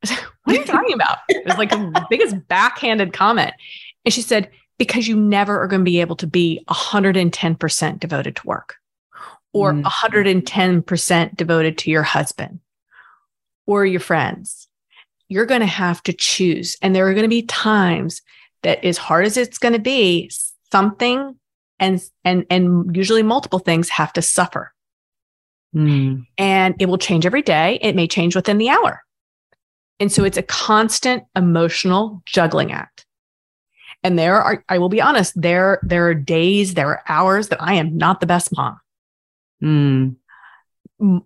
[0.06, 1.20] Said, what are you talking about?
[1.30, 3.54] It was like the biggest backhanded comment.
[4.06, 4.52] And she said,
[4.88, 8.76] Because you never are going to be able to be 110% devoted to work
[9.54, 9.86] or mm-hmm.
[9.86, 12.60] 110% devoted to your husband
[13.66, 14.68] or your friends
[15.34, 16.78] you're going to have to choose.
[16.82, 18.22] And there are going to be times
[18.62, 20.30] that as hard as it's going to be,
[20.72, 21.36] something
[21.80, 24.74] and and and usually multiple things have to suffer.
[25.76, 26.28] Mm.
[26.38, 27.80] And it will change every day.
[27.82, 29.02] It may change within the hour.
[30.00, 33.03] And so it's a constant emotional juggling act.
[34.04, 37.62] And there are, I will be honest, there, there are days, there are hours that
[37.62, 38.80] I am not the best mom.
[39.64, 40.16] Mm.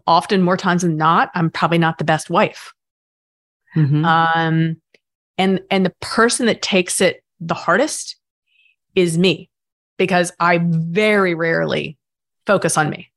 [0.06, 2.74] Often more times than not, I'm probably not the best wife.
[3.76, 4.06] Mm-hmm.
[4.06, 4.82] Um,
[5.38, 8.16] and and the person that takes it the hardest
[8.96, 9.50] is me
[9.98, 11.98] because I very rarely
[12.46, 13.12] focus on me.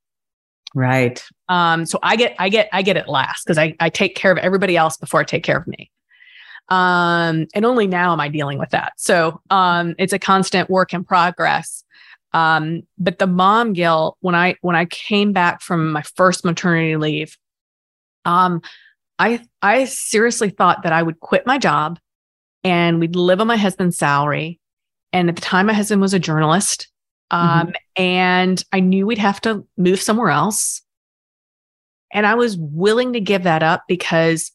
[0.75, 1.23] Right.
[1.49, 4.31] Um, so I get I get I get it last because I, I take care
[4.31, 5.90] of everybody else before I take care of me.
[6.68, 8.92] Um, and only now am I dealing with that.
[8.96, 11.85] So um, it's a constant work in progress.
[12.33, 16.96] Um, but the mom guilt when I when I came back from my first maternity
[16.96, 17.37] leave,
[18.25, 18.62] um,
[19.18, 21.99] I I seriously thought that I would quit my job
[22.62, 24.61] and we'd live on my husband's salary.
[25.12, 26.88] And at the time, my husband was a journalist.
[27.31, 27.70] Um, mm-hmm.
[27.96, 30.83] And I knew we'd have to move somewhere else.
[32.12, 34.53] And I was willing to give that up because,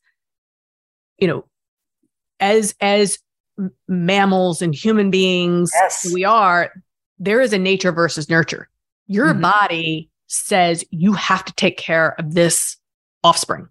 [1.17, 1.45] you know,
[2.39, 3.19] as as
[3.87, 6.11] mammals and human beings yes.
[6.13, 6.71] we are,
[7.19, 8.69] there is a nature versus nurture.
[9.07, 9.41] Your mm-hmm.
[9.41, 12.77] body says you have to take care of this
[13.23, 13.67] offspring.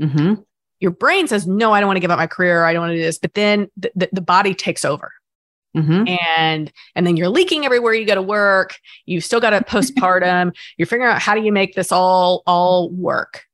[0.00, 0.34] Mm-hmm.
[0.80, 2.64] Your brain says, no, I don't want to give up my career.
[2.64, 3.18] I don't want to do this.
[3.18, 5.12] But then the, the, the body takes over.
[5.76, 6.08] Mm-hmm.
[6.26, 8.76] And and then you're leaking everywhere you go to work.
[9.06, 10.52] You've still got a postpartum.
[10.76, 13.44] you're figuring out how do you make this all all work.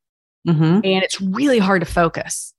[0.49, 0.81] Mm-hmm.
[0.83, 2.55] And it's really hard to focus.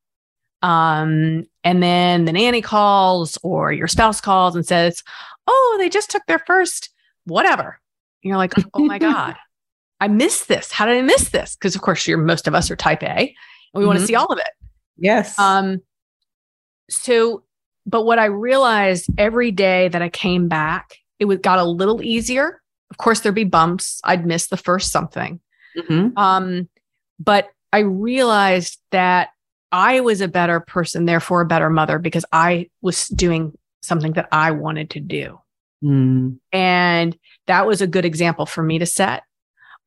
[0.62, 5.04] Um, and then the nanny calls or your spouse calls and says,
[5.46, 6.90] "Oh, they just took their first
[7.26, 7.80] whatever."
[8.24, 9.36] And you're like, "Oh my god,
[10.00, 10.72] I missed this.
[10.72, 13.08] How did I miss this?" Because of course, you're most of us are type A,
[13.08, 13.30] and
[13.74, 13.88] we mm-hmm.
[13.88, 14.50] want to see all of it.
[14.98, 15.38] Yes.
[15.38, 15.82] Um,
[16.90, 17.44] so,
[17.86, 22.02] but what I realized every day that I came back, it was, got a little
[22.02, 22.62] easier.
[22.90, 24.02] Of course, there'd be bumps.
[24.04, 25.40] I'd miss the first something.
[25.78, 26.18] Mm-hmm.
[26.18, 26.70] Um,
[27.20, 29.30] but I realized that
[29.72, 34.28] I was a better person, therefore a better mother, because I was doing something that
[34.32, 35.40] I wanted to do.
[35.84, 36.40] Mm.
[36.52, 39.24] And that was a good example for me to set.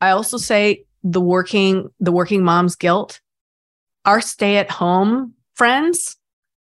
[0.00, 3.20] I also say the working, the working mom's guilt
[4.04, 6.16] our stay at home friends,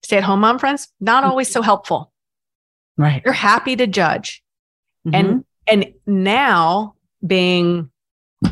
[0.02, 2.12] stay at home mom friends, not always so helpful.
[2.96, 3.22] Right.
[3.24, 4.42] They're happy to judge.
[5.06, 5.14] Mhm.
[5.14, 7.90] And and now being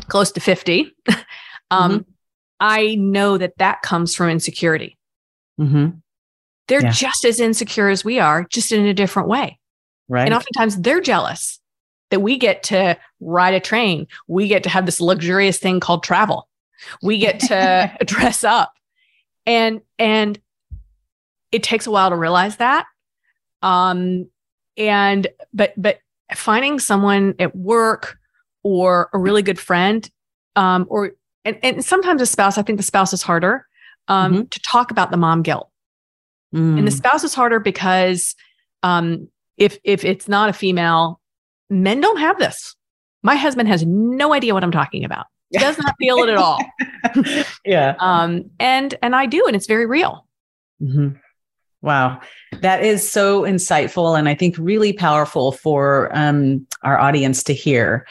[0.07, 0.93] close to 50,
[1.71, 2.10] um, Mm-hmm.
[2.61, 4.97] I know that that comes from insecurity.
[5.59, 6.01] Mhm.
[6.67, 6.91] They're Yeah.
[6.91, 9.57] just as insecure as we are, just in a different way.
[10.07, 10.25] right.
[10.25, 11.59] And oftentimes they're jealous
[12.11, 14.07] that we get to ride a train.
[14.27, 16.47] We get to have this luxurious thing called travel.
[17.01, 18.73] We get to dress up.
[19.45, 20.39] And and
[21.51, 22.85] it takes a while to realize that.
[23.61, 24.29] Um
[24.77, 25.99] and but but
[26.35, 28.17] finding someone at work
[28.63, 30.09] or a really good friend
[30.55, 31.11] um or
[31.45, 33.65] and, and sometimes a spouse, I think the spouse is harder
[34.07, 35.69] um to talk about the mom guilt.
[36.53, 36.93] And the Mm.
[36.93, 38.35] spouse is harder because
[38.83, 41.21] um, if if it's not a female,
[41.69, 42.75] men don't have this.
[43.23, 45.27] My husband has no idea what I'm talking about.
[45.51, 46.59] He does not feel it at all.
[47.65, 47.95] yeah.
[47.99, 50.27] Um, and and I do, and it's very real.
[50.81, 51.19] Mhm.
[51.81, 52.19] Wow.
[52.59, 58.05] That is so insightful and I think really powerful for um, our audience to hear.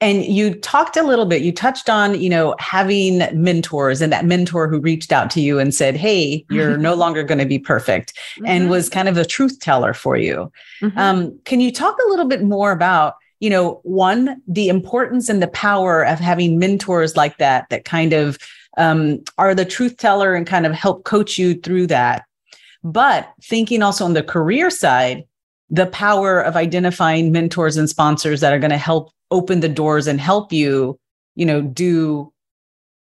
[0.00, 4.24] And you talked a little bit, you touched on, you know, having mentors and that
[4.24, 7.58] mentor who reached out to you and said, Hey, you're no longer going to be
[7.58, 10.52] perfect and was kind of a truth teller for you.
[10.80, 10.96] Mhm.
[10.96, 15.42] Um, can you talk a little bit more about, you know, one, the importance and
[15.42, 18.38] the power of having mentors like that, that kind of
[18.76, 22.24] um, are the truth teller and kind of help coach you through that.
[22.84, 25.24] But thinking also on the career side,
[25.70, 30.06] the power of identifying mentors and sponsors that are going to help open the doors
[30.06, 30.98] and help you,
[31.36, 32.32] you know, do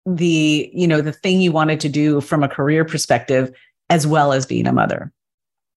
[0.05, 3.51] the, you know, the thing you wanted to do from a career perspective,
[3.89, 5.11] as well as being a mother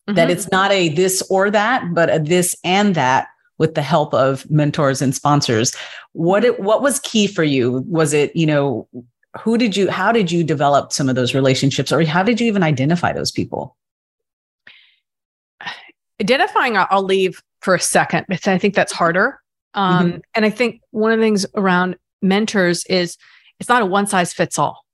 [0.07, 0.33] that Mhm.
[0.33, 4.49] it's not a this or that, but a this and that with the help of
[4.51, 5.75] mentors and sponsors.
[6.13, 7.85] What it, what was key for you?
[7.89, 8.89] Was it, you know,
[9.41, 12.47] who did you, how did you develop some of those relationships or how did you
[12.47, 13.77] even identify those people?
[16.21, 16.77] identifying.
[16.77, 19.41] I'll, I'll leave for a second because I think that's harder.
[19.75, 23.17] Um, And I think one of the things around mentors is
[23.61, 24.85] it's not a one size fits all.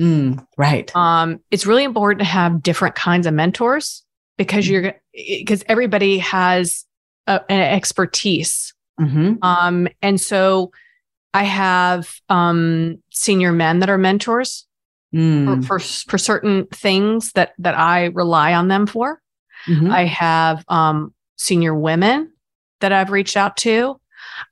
[0.00, 0.94] Mm, right.
[0.94, 4.04] Um, it's really important to have different kinds of mentors
[4.36, 6.84] because you're because everybody has
[7.26, 8.72] a, an expertise.
[8.98, 10.70] hmm Um, and so
[11.34, 14.64] I have um, senior men that are mentors
[15.14, 15.78] Mm, for, for
[16.10, 19.22] for certain things that that I rely on them for.
[19.66, 19.90] mhm.
[19.90, 22.30] I have um, senior women
[22.80, 23.98] that I've reached out to.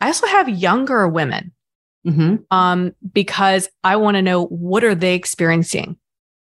[0.01, 1.53] I also have younger women
[2.07, 2.45] Mhm.
[2.51, 5.97] um, because I want to know what are they experiencing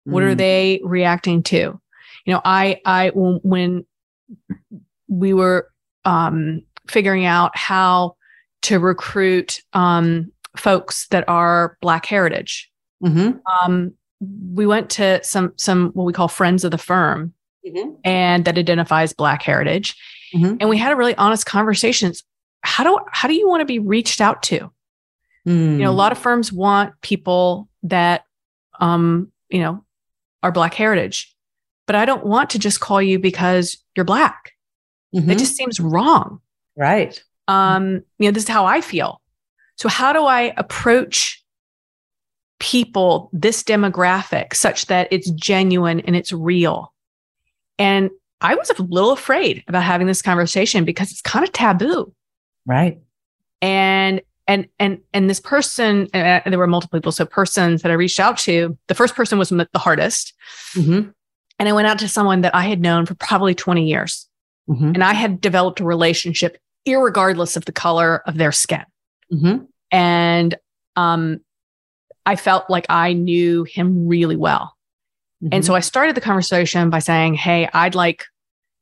[0.05, 1.79] what are Mm, they reacting to
[2.25, 3.85] you know i i when,
[5.09, 5.69] we were
[6.05, 8.17] um figuring out how
[8.63, 12.71] to recruit um folks that are black heritage
[13.05, 13.41] mhm.
[13.63, 13.93] um
[14.55, 17.33] we went to some some what we call friends of the firm
[17.67, 17.97] Mhm.
[18.05, 19.95] and that identifies black heritage
[20.35, 20.57] Mhm.
[20.61, 22.25] and we had a really honest conversations
[22.63, 24.71] how do how do you want to be reached out to?
[25.47, 28.25] Mm, you know a lot of firms want people that
[28.79, 29.85] um you know
[30.43, 31.35] are black heritage
[31.87, 34.53] but i don't want to just call you because you're black.
[35.15, 35.31] Mhm.
[35.31, 36.41] it just seems wrong.
[36.77, 37.23] Right.
[37.49, 39.21] um you know this is how i feel.
[39.77, 41.43] So how do i approach
[42.59, 46.93] people this demographic such that it's genuine and it's real?
[47.79, 48.11] And
[48.43, 52.13] i was a little afraid about having this conversation because it's kind of taboo
[52.71, 53.01] Right.
[53.61, 57.95] and and and and this person uh, there were multiple people so persons that i
[57.95, 60.33] reached out to the first person was the hardest
[60.75, 61.13] Mhm.
[61.59, 64.29] and i went out to someone that i had known for probably 20 years
[64.69, 64.95] Mhm.
[64.95, 66.57] and i had developed a relationship
[66.87, 68.85] irregardless of the color of their skin
[69.33, 69.67] Mhm.
[69.93, 70.55] and
[70.97, 71.41] um
[72.27, 74.75] i felt like i knew him really well
[75.53, 78.25] and so i started the conversation by saying hey i'd like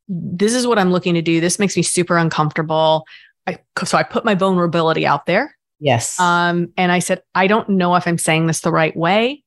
[0.09, 3.05] this is what i'm looking to do this makes me super uncomfortable
[3.49, 6.19] I, so i put my vulnerability out there yes.
[6.19, 9.45] Um, and I said, I don't know if I'm saying this the right way.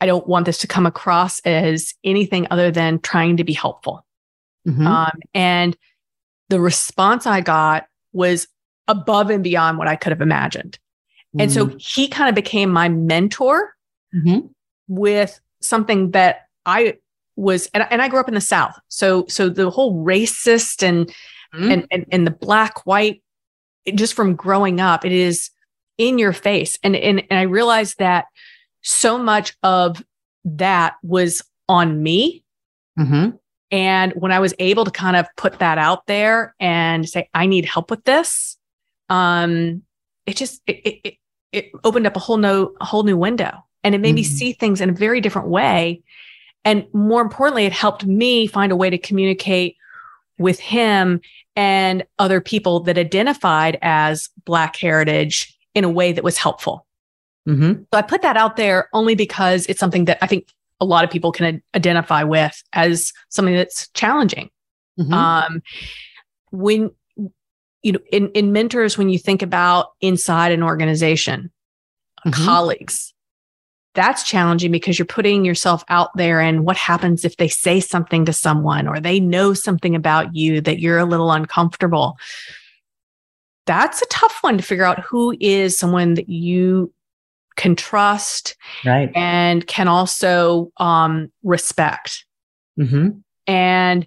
[0.00, 4.06] I don't want this to come across as anything other than trying to be helpful.
[4.66, 4.86] Mhm.
[4.86, 5.76] Um, and
[6.48, 8.48] the response I got was
[8.88, 10.78] above and beyond what I could have imagined.
[11.38, 13.74] And so Mm, he kind of became my mentor
[14.14, 14.48] mhm.
[14.88, 16.96] with something that I
[17.36, 18.78] was, and, and I grew up in the South.
[18.88, 21.12] So, so the whole racist and,
[21.54, 21.72] Mhm.
[21.72, 23.22] and, and, and the black, white, it,
[23.94, 25.50] just from growing up, it is
[25.98, 26.78] in your face.
[26.82, 28.26] And, and, and I realized that
[28.82, 30.04] so much of
[30.44, 32.44] that was on me.
[32.98, 33.38] Mhm.
[33.70, 37.46] And when I was able to kind of put that out there and say, I
[37.46, 38.56] need help with this,
[39.08, 39.82] um,
[40.24, 41.14] it just, it, it, it,
[41.52, 43.64] it opened up a whole new, a whole new window.
[43.86, 44.16] and it made mm-hmm.
[44.16, 46.02] me see things in a very different way.
[46.64, 49.76] And more importantly, it helped me find a way to communicate
[50.38, 51.20] with him
[51.54, 56.86] and other people that identified as Black heritage in a way that was helpful.
[57.48, 57.82] Mm-hmm.
[57.82, 61.04] So I put that out there only because it's something that I think a lot
[61.04, 64.50] of people can identify with as something that's challenging.
[64.98, 65.12] Mm-hmm.
[65.12, 65.62] Um,
[66.50, 66.90] when
[67.82, 71.52] you know, in, in mentors, when you think about inside an organization,
[72.26, 72.44] mm-hmm.
[72.44, 73.14] colleagues,
[73.96, 78.24] that's challenging because you're putting yourself out there and what happens if they say something
[78.26, 82.16] to someone or they know something about you that you're a little uncomfortable.
[83.66, 86.92] That's a tough one to figure out who is someone that you
[87.56, 89.10] can trust right.
[89.16, 92.24] and can also um, respect.
[92.78, 93.20] Mm-hmm.
[93.46, 94.06] and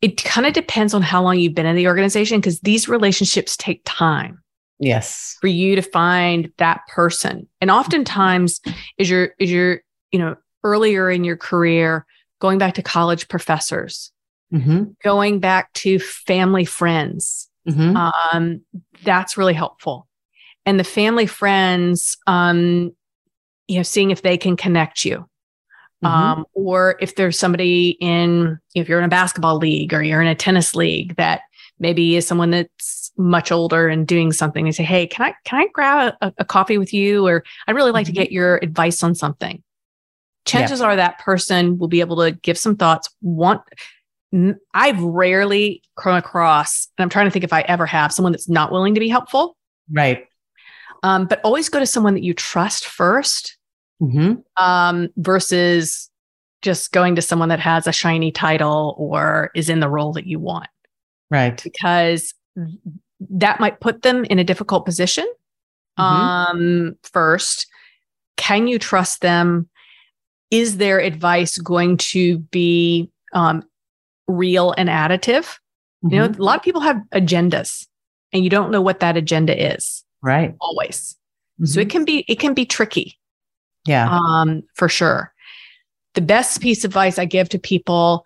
[0.00, 3.56] it kind of depends on how long you've been in the organization because these relationships
[3.56, 4.40] take time
[4.78, 8.60] yes for you to find that person and oftentimes
[8.96, 9.80] is your is your
[10.12, 12.06] you know earlier in your career
[12.40, 14.12] going back to college professors
[14.52, 14.84] mm-hmm.
[15.02, 17.96] going back to family friends mm-hmm.
[17.96, 18.60] um,
[19.02, 20.06] that's really helpful
[20.66, 22.92] and the family friends um,
[23.66, 25.28] you know seeing if they can connect you
[26.04, 26.06] mm-hmm.
[26.06, 30.28] um, or if there's somebody in if you're in a basketball league or you're in
[30.28, 31.42] a tennis league that
[31.78, 35.60] maybe is someone that's much older and doing something and say, Hey, can I, can
[35.60, 37.26] I grab a, a coffee with you?
[37.26, 38.14] Or I'd really like mm-hmm.
[38.14, 39.62] to get your advice on something.
[40.44, 40.86] Chances yeah.
[40.86, 43.08] are that person will be able to give some thoughts.
[43.20, 43.60] Want,
[44.72, 48.48] I've rarely come across, and I'm trying to think if I ever have someone that's
[48.48, 49.56] not willing to be helpful.
[49.90, 50.24] Right.
[51.02, 53.52] Um, but always go to someone that you trust 1st
[54.02, 54.62] mm-hmm.
[54.62, 56.10] um, versus
[56.62, 60.26] just going to someone that has a shiny title or is in the role that
[60.26, 60.66] you want.
[61.30, 61.62] Right.
[61.62, 62.34] Because
[63.20, 65.26] that might put them in a difficult position.
[65.98, 66.02] Mm-hmm.
[66.02, 67.66] Um, first,
[68.36, 69.68] can you trust them?
[70.50, 73.62] Is their advice going to be um,
[74.26, 75.58] real and additive?
[76.04, 76.14] Mm-hmm.
[76.14, 76.40] You know, mm-hmm.
[76.40, 77.86] a lot of people have agendas
[78.32, 80.04] and you don't know what that agenda is.
[80.22, 80.54] Right.
[80.60, 81.16] Always.
[81.60, 81.66] Mm-hmm.
[81.66, 83.18] So it can be, it can be tricky.
[83.86, 84.08] Yeah.
[84.10, 85.32] Um, for sure.
[86.14, 88.24] The best piece of advice I give to people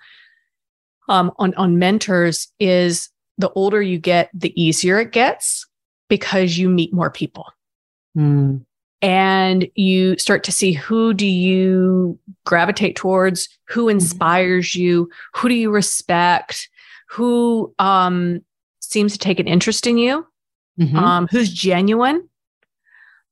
[1.08, 5.66] um, on on mentors is the older you get, the easier it gets
[6.08, 7.46] because you meet more people.
[8.16, 8.64] Mm.
[9.00, 13.96] And you start to see who do you gravitate towards, who mm-hmm.
[13.96, 16.68] inspires you, who do you respect,
[17.08, 18.42] who um,
[18.80, 20.26] seems to take an interest in you,
[20.78, 20.96] mm-hmm.
[20.96, 22.28] um, who's genuine.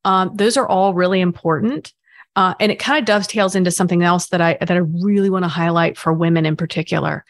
[0.05, 1.93] Um, those are all really important.
[2.35, 5.45] Uh, and it kind of dovetails into something else that I that I really want
[5.45, 7.25] to highlight for women in particular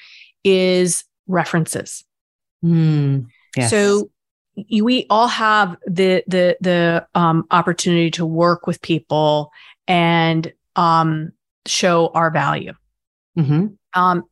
[0.45, 2.05] is references.
[2.65, 3.27] Mm,
[3.57, 3.71] yes.
[3.71, 4.11] So
[4.71, 9.51] we all have the the the um, opportunity to work with people
[9.87, 11.33] and um,
[11.67, 12.73] show our value.
[13.39, 13.69] Mm-hmm.
[13.95, 14.25] Um,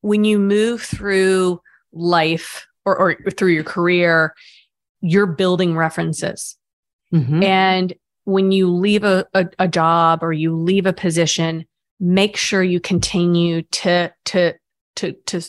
[0.00, 1.60] when you move through
[1.92, 4.34] life or, or, through your career,
[5.00, 6.56] you're building references.
[7.12, 7.42] Mm-hmm.
[7.42, 7.94] And
[8.24, 11.64] when you leave a, a, a job or you leave a position,
[12.00, 14.54] make sure you continue to to
[14.98, 15.42] to to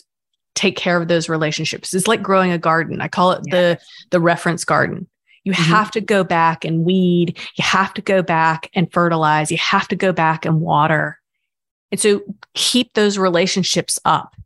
[0.54, 1.94] take care of those relationships.
[1.94, 3.00] It's like growing a garden.
[3.00, 3.54] I call it yeah.
[3.54, 3.80] the
[4.10, 5.08] the reference garden.
[5.44, 5.62] You mm-hmm.
[5.62, 7.38] have to go back and weed.
[7.56, 9.50] You have to go back and fertilize.
[9.50, 11.18] You have to go back and water.
[11.90, 12.22] And so
[12.54, 14.36] keep those relationships up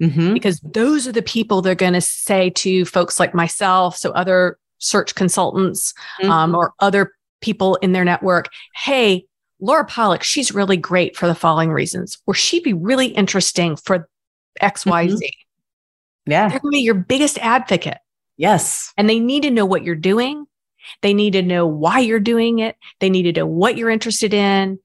[0.00, 0.34] mm-hmm.
[0.34, 4.58] because those are the people they're going to say to folks like myself, so other
[4.78, 6.30] search consultants mm-hmm.
[6.30, 8.48] um, or other people in their network.
[8.74, 9.26] Hey,
[9.60, 14.08] Laura Pollock, she's really great for the following reasons, or she'd be really interesting for
[14.60, 15.12] XYZ.
[15.12, 16.30] Mm-hmm.
[16.30, 16.48] Yeah.
[16.48, 17.98] They're going to be your biggest advocate.
[18.36, 18.92] Yes.
[18.96, 20.46] And they need to know what you're doing.
[21.02, 22.76] They need to know why you're doing it.
[23.00, 24.78] They need to know what you're interested in.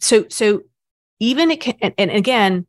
[0.00, 0.62] So, so
[1.20, 2.66] even it can, and, and again,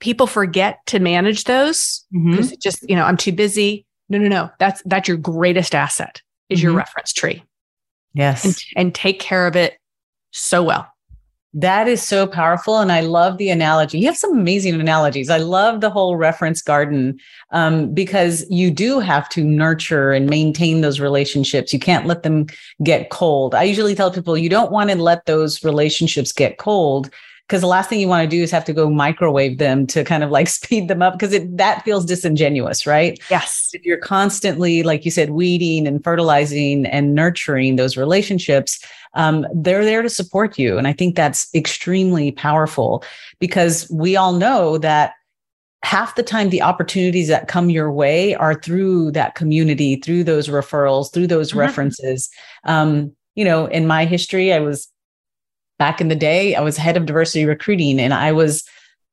[0.00, 2.54] people forget to manage those because mm-hmm.
[2.60, 3.86] just, you know, I'm too busy.
[4.08, 4.50] No, no, no.
[4.58, 6.68] That's, that's your greatest asset is mm-hmm.
[6.68, 7.44] your reference tree.
[8.14, 8.44] Yes.
[8.44, 9.78] And, and take care of it
[10.32, 10.88] so well.
[11.54, 12.78] That is so powerful.
[12.78, 13.98] And I love the analogy.
[13.98, 15.28] You have some amazing analogies.
[15.28, 20.80] I love the whole reference garden um, because you do have to nurture and maintain
[20.80, 21.70] those relationships.
[21.70, 22.46] You can't let them
[22.82, 23.54] get cold.
[23.54, 27.10] I usually tell people you don't want to let those relationships get cold
[27.46, 30.04] because the last thing you want to do is have to go microwave them to
[30.04, 33.20] kind of like speed them up because it that feels disingenuous, right?
[33.30, 33.68] Yes.
[33.72, 38.82] If you're constantly, like you said, weeding and fertilizing and nurturing those relationships,
[39.14, 40.78] um, they're there to support you.
[40.78, 43.04] And I think that's extremely powerful
[43.38, 45.14] because we all know that
[45.84, 50.48] half the time the opportunities that come your way are through that community through those
[50.48, 51.58] referrals through those mm-hmm.
[51.58, 52.30] references
[52.64, 54.88] um, you know, in my history, I was
[55.82, 58.62] back in the day, I was head of diversity recruiting and I was,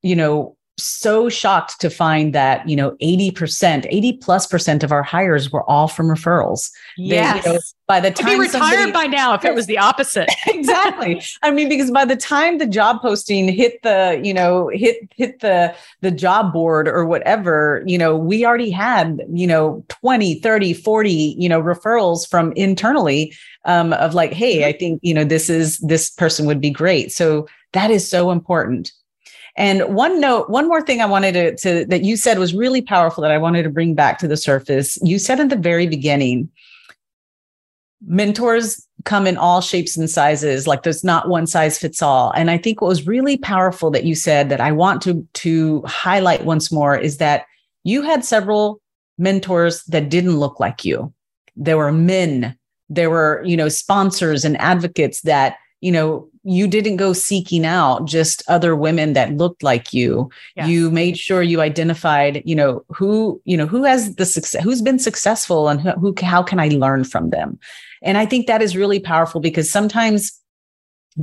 [0.03, 5.03] you know, so shocked to find that you know 80% 80 plus percent of our
[5.03, 6.71] hires were all from referrals.
[6.97, 7.43] Yes.
[7.43, 9.65] They, you know, by the time I'd be retired somebody, by now if it was
[9.65, 10.29] the opposite.
[10.47, 11.21] Exactly.
[11.41, 15.39] I mean because by the time the job posting hit the you know hit hit
[15.39, 20.73] the the job board or whatever you know we already had you know 20 30
[20.73, 23.33] 40 you know referrals from internally
[23.65, 27.11] um, of like hey i think you know this is this person would be great.
[27.11, 28.91] So that is so important
[29.59, 32.81] and one note, one more thing I wanted to, to, that you said was really
[32.81, 34.97] powerful that I wanted to bring back to the surface.
[35.03, 36.49] You said in the very beginning,
[38.05, 40.65] mentors come in all shapes and sizes.
[40.65, 42.31] Like there's not one size fits all.
[42.31, 45.83] And I think what was really powerful that you said that I want to to
[45.85, 47.45] highlight once more is that
[47.83, 48.81] you had several
[49.17, 51.13] mentors that didn't look like you.
[51.57, 52.57] There were men,
[52.87, 58.05] there were, you know, sponsors and advocates that, you know, you didn't go seeking out
[58.05, 60.65] just other women that looked like you yeah.
[60.65, 64.81] you made sure you identified you know who you know who has the success who's
[64.81, 67.59] been successful and who, who how can i learn from them
[68.01, 70.39] and i think that is really powerful because sometimes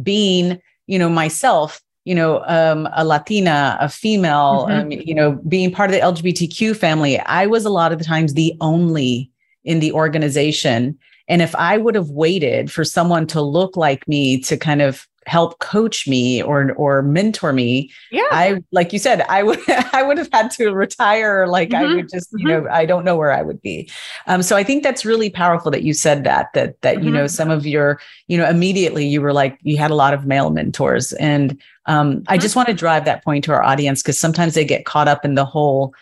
[0.03, 4.81] being you know myself you know um, a latina a female mm-hmm.
[4.81, 8.05] um, you know being part of the lgbtq family i was a lot of the
[8.05, 9.31] times the only
[9.65, 10.97] in the organization
[11.29, 15.07] and if I would have waited for someone to look like me to kind of
[15.27, 19.59] help coach me or or mentor me yeah i like you said i would
[19.93, 21.85] i would have had to retire like mm-hmm.
[21.85, 22.65] i would just you mm-hmm.
[22.65, 23.91] know i don't know where i would be
[24.29, 27.07] um so i think that's really powerful that you said that that that mm-hmm.
[27.07, 27.27] you know mm-hmm.
[27.27, 30.51] some of your you know immediately you were like you had a lot of male
[30.51, 32.43] mentors and um i mm-hmm.
[32.43, 35.25] just want to drive that point to our audience because sometimes they get caught up
[35.25, 35.93] in the whole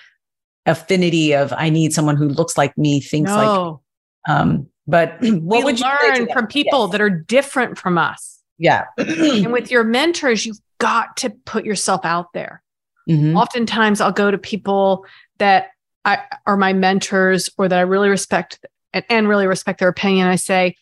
[0.67, 3.81] affinity of i need someone who looks like me thinks no.
[4.27, 6.93] like um but what we would you learn from people yes.
[6.93, 8.43] that are different from us?
[8.59, 8.85] Yeah.
[8.99, 12.63] and with your mentors, you've got to put yourself out there.
[13.09, 13.37] Mm-hmm.
[13.37, 15.05] Oftentimes, I'll go to people
[15.39, 15.69] that
[16.05, 20.27] I, are my mentors or that I really respect and, and really respect their opinion.
[20.27, 20.77] I say,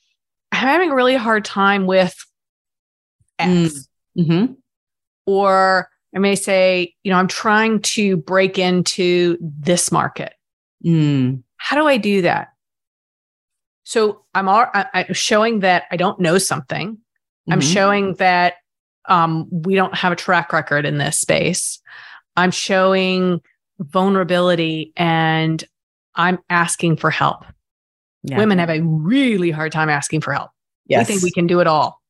[0.53, 2.15] I'm having a really hard time with
[3.39, 3.89] X.
[4.19, 4.53] Mm-hmm.
[5.27, 10.35] Or I may say, you know, I'm trying to break into this market.
[10.85, 11.43] Mm.
[11.57, 12.52] How do I do that?
[13.85, 16.93] So I'm, all, I'm showing that I don't know something.
[16.93, 17.53] Mm-hmm.
[17.53, 18.55] I'm showing that
[19.09, 21.81] um, we don't have a track record in this space.
[22.37, 23.41] I'm showing
[23.79, 25.63] vulnerability and
[26.15, 27.45] I'm asking for help.
[28.23, 28.39] Yeah.
[28.39, 30.51] Women have a really hard time asking for help.
[30.87, 31.09] Yes.
[31.09, 32.01] We think we can do it all.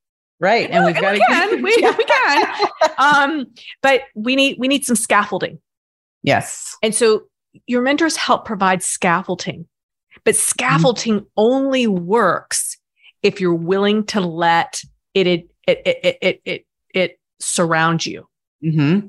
[0.40, 0.68] Right.
[0.70, 1.50] And, we've got to can.
[1.62, 2.68] we, we can.
[2.98, 3.46] Um,
[3.80, 5.60] but we need we need some scaffolding.
[6.22, 6.76] Yes.
[6.82, 7.22] And so
[7.66, 9.66] your mentors help provide scaffolding.
[10.24, 11.26] But scaffolding mm-hmm.
[11.36, 12.78] only works
[13.22, 14.82] if you're willing to let
[15.14, 18.28] it it it it it it, it surround you.
[18.62, 19.08] Mm-hmm.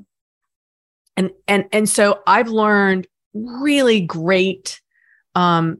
[1.16, 4.80] And and and so I've learned really great
[5.34, 5.78] um,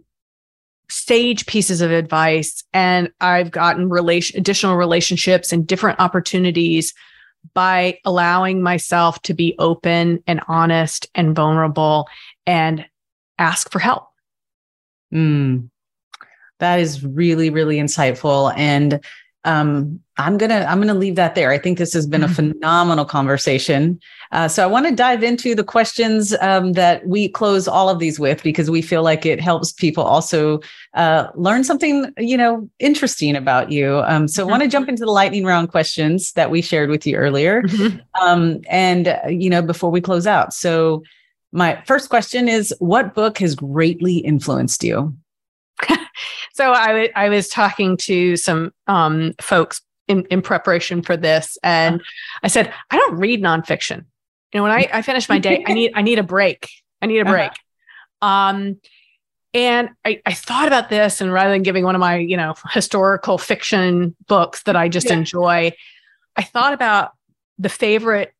[0.88, 6.94] stage pieces of advice, and I've gotten relation additional relationships and different opportunities
[7.52, 12.08] by allowing myself to be open and honest and vulnerable
[12.46, 12.86] and
[13.38, 14.08] ask for help.
[15.12, 15.68] Mm,
[16.60, 18.52] that is really, really insightful.
[18.56, 19.00] And
[19.44, 21.50] um, I'm gonna I'm gonna leave that there.
[21.50, 24.00] I think this has been a phenomenal conversation.
[24.32, 27.98] Uh, so I want to dive into the questions um, that we close all of
[27.98, 30.60] these with because we feel like it helps people also
[30.94, 34.02] uh, learn something you know interesting about you.
[34.06, 34.48] Um, so mm-hmm.
[34.48, 37.62] I want to jump into the lightning round questions that we shared with you earlier,
[37.62, 37.98] mm-hmm.
[38.22, 40.54] Um, and uh, you know before we close out.
[40.54, 41.02] So
[41.54, 45.14] my first question is what book has greatly influenced you?
[46.52, 51.56] so I, w- I was talking to some um, folks in, in preparation for this,
[51.62, 52.02] and
[52.42, 54.04] I said, I don't read nonfiction.
[54.52, 56.68] You know, when I, I finish my day, I need I need a break.
[57.00, 57.52] I need a break.
[58.20, 58.26] Uh-huh.
[58.26, 58.80] Um,
[59.52, 62.54] and I, I thought about this, and rather than giving one of my, you know,
[62.70, 65.14] historical fiction books that I just yeah.
[65.14, 65.72] enjoy,
[66.34, 67.12] I thought about
[67.58, 68.34] the favorite,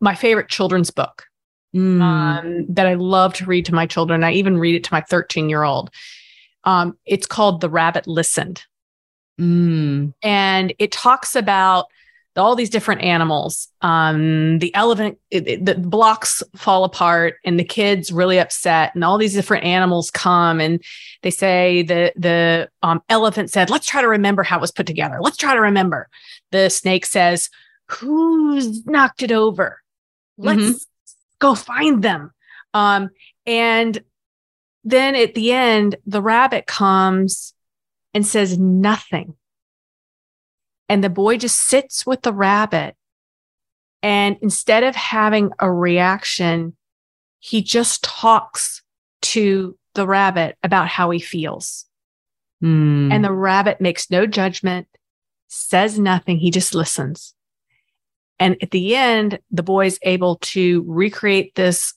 [0.00, 1.27] my favorite children's book
[1.74, 2.00] mm.
[2.00, 4.24] um, that I love to read to my children.
[4.24, 5.90] I even read it to my 13 year old.
[6.64, 8.64] Um, it's called The Rabbit Listened.
[9.40, 10.12] Mm.
[10.22, 11.86] And it talks about
[12.36, 13.68] all these different animals.
[13.82, 18.94] Um, the elephant, it, it, the blocks fall apart, and the kids really upset.
[18.94, 20.82] And all these different animals come, and
[21.22, 24.86] they say the the um, elephant said, "Let's try to remember how it was put
[24.86, 25.18] together.
[25.20, 26.08] Let's try to remember."
[26.52, 27.50] The snake says,
[27.90, 29.82] "Who's knocked it over?
[30.36, 30.76] Let's mm-hmm
[31.38, 32.32] go find them.
[32.74, 33.10] Um,
[33.46, 34.02] and
[34.84, 37.54] then at the end, the rabbit comes
[38.14, 39.34] and says nothing.
[40.88, 42.96] And the boy just sits with the rabbit.
[44.02, 46.76] And instead of having a reaction,
[47.40, 48.82] he just talks
[49.22, 51.86] to the rabbit about how he feels.
[52.62, 53.12] Mm.
[53.12, 54.86] And the rabbit makes no judgment,
[55.48, 56.38] says nothing.
[56.38, 57.34] He just listens.
[58.40, 61.94] And at the end, the boy's able to recreate this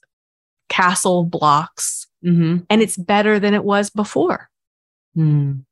[0.70, 4.50] castle blocks hmm and it's better than it was before,
[5.18, 5.66] Mm.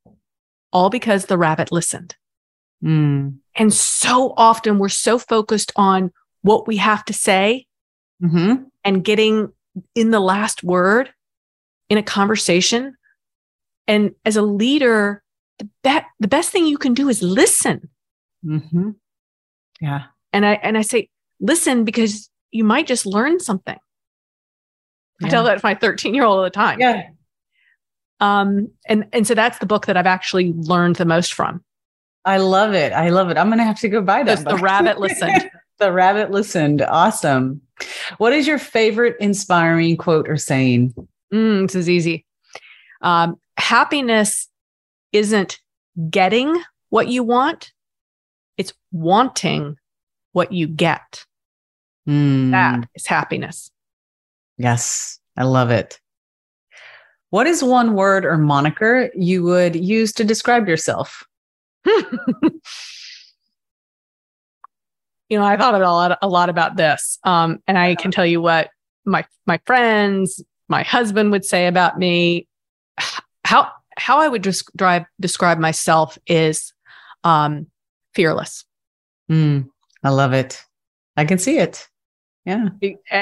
[0.73, 2.15] all because the rabbit listened.
[2.83, 3.37] Mm.
[3.55, 6.11] And so often we're so focused on
[6.41, 7.65] what we have to say
[8.21, 9.51] hmm and getting
[9.95, 11.11] in the last word
[11.89, 12.95] in a conversation.
[13.87, 15.23] And as a leader,
[15.59, 17.89] the, be- the best thing you can do is listen.
[18.43, 18.91] hmm
[19.79, 20.05] Yeah.
[20.33, 21.09] And I and I say
[21.39, 23.77] listen because you might just learn something.
[25.21, 26.79] I tell that to my 13 year old all the time.
[26.79, 27.09] Yeah.
[28.19, 31.63] Um, and and so that's the book that I've actually learned the most from.
[32.25, 32.91] I love it.
[32.93, 33.37] I love it.
[33.37, 34.43] I'm going to have to go buy that.
[34.43, 35.49] The rabbit listened.
[35.77, 36.81] the rabbit listened.
[36.81, 37.61] Awesome.
[38.17, 40.93] What is your favorite inspiring quote or saying?
[41.33, 42.25] Mm, this is easy.
[43.01, 44.49] Um, happiness
[45.13, 45.59] isn't
[46.09, 47.71] getting what you want;
[48.57, 49.77] it's wanting
[50.39, 51.25] what you get.
[52.07, 53.69] Mm, That is happiness.
[54.57, 55.99] Yes, I love it.
[57.29, 61.27] What is one word or moniker you would use to describe yourself?
[61.85, 61.99] you
[65.31, 68.41] know, I thought a lot, a lot about this, um, and I can tell you
[68.41, 68.69] what
[69.03, 72.47] my my friends, my husband would say about me.
[73.43, 76.71] How how I would describe describe myself is
[77.25, 77.67] um,
[78.15, 78.63] fearless,
[79.29, 79.67] Mm,
[80.03, 80.63] I love it.
[81.17, 81.87] I can see it.
[82.45, 82.69] Yeah.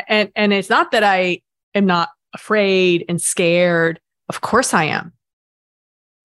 [0.07, 1.41] and and it's not that I
[1.73, 3.99] am not afraid and scared.
[4.29, 5.13] Of course I am,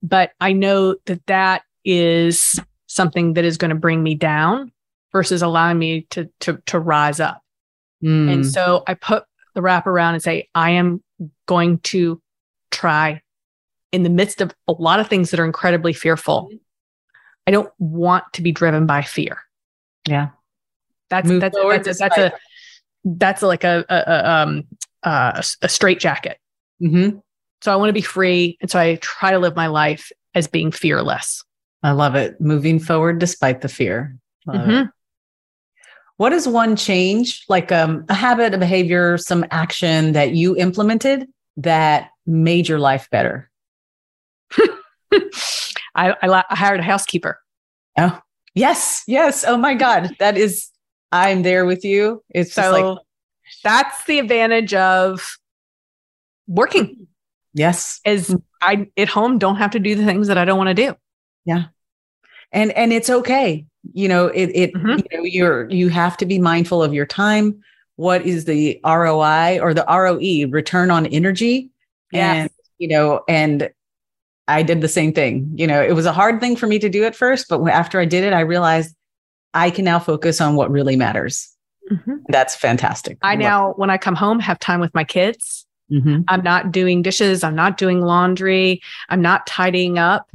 [0.03, 4.71] but I know that that is something that is going to bring me down
[5.13, 7.41] versus allowing me to to to rise up.
[8.05, 9.25] Mm, And so I put
[9.55, 11.03] the wrap around and say, I am
[11.47, 12.21] going to
[12.71, 13.23] try
[13.93, 16.51] in the midst of a lot of things that are incredibly fearful.
[17.47, 19.39] I don't want to be driven by fear.
[20.07, 20.29] yeah.
[21.13, 22.33] That's Move that's forward that's, that's a
[23.05, 24.65] that's like a, a, a um
[25.03, 26.39] uh, a straight jacket.
[26.81, 27.19] hmm
[27.61, 30.47] So I want to be free, and so I try to live my life as
[30.47, 31.45] being fearless.
[31.83, 32.41] I love it.
[32.41, 34.17] Moving forward despite the fear.
[34.49, 34.91] Mhm.
[36.17, 41.29] What is one change, like um, a habit, a behavior, some action that you implemented
[41.59, 43.51] that made your life better?
[45.95, 47.39] I, I I hired a housekeeper.
[47.99, 48.19] Oh,
[48.55, 49.45] yes, yes.
[49.47, 50.72] Oh my God, that is.
[51.13, 52.25] I'm there with you.
[52.31, 52.99] It's So like
[53.63, 55.37] that's the advantage of
[56.47, 57.07] working.
[57.55, 60.69] yes, Is I at home don't have to do the things that I don't want
[60.69, 60.95] to do.
[61.45, 61.65] Yeah.
[62.53, 63.67] And and it's okay.
[63.93, 65.05] You know, it it Mhm.
[65.11, 67.63] you know you're you have to be mindful of your time.
[67.97, 71.71] What is the ROI or the ROE, return on energy?
[72.13, 72.37] Yes.
[72.43, 73.71] And you know, and
[74.49, 75.53] I did the same thing.
[75.55, 78.01] You know, it was a hard thing for me to do at first, but after
[78.01, 78.95] I did it, I realized
[79.55, 81.49] I can now focus on what really matters.
[82.29, 83.19] That's fantastic.
[83.23, 85.67] I now, when I come home, have time with my kids.
[85.91, 87.45] hmm I'm not doing dishes.
[87.45, 88.81] I'm not doing laundry.
[89.09, 90.31] I'm not tidying up.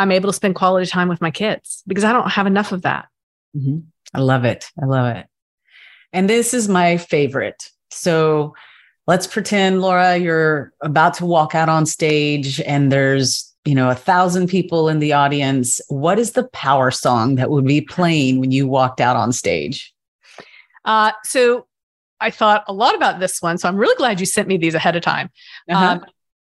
[0.00, 2.82] I'm able to spend quality time with my kids because I don't have enough of
[2.82, 3.08] that.
[3.54, 3.78] hmm
[4.14, 4.70] I love it.
[4.80, 5.26] I love it.
[6.12, 7.70] And this is my favorite.
[7.90, 8.54] So
[9.06, 13.94] let's pretend, Laura, you're about to walk out on stage and there's, you know, a
[13.94, 15.80] thousand people in the audience.
[15.88, 19.92] What is the power song that would be playing when you walked out on stage?
[20.84, 21.66] Uh, so
[22.20, 23.58] I thought a lot about this one.
[23.58, 25.30] So I'm really glad you sent me these ahead of time.
[25.68, 25.84] Uh-huh.
[25.84, 26.04] Um,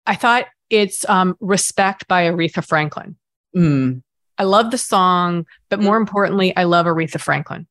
[0.08, 3.16] I thought it's um, Respect by Aretha Franklin.
[3.56, 4.02] Mm,
[4.40, 7.68] I love the song, but more importantly, I love Aretha Franklin.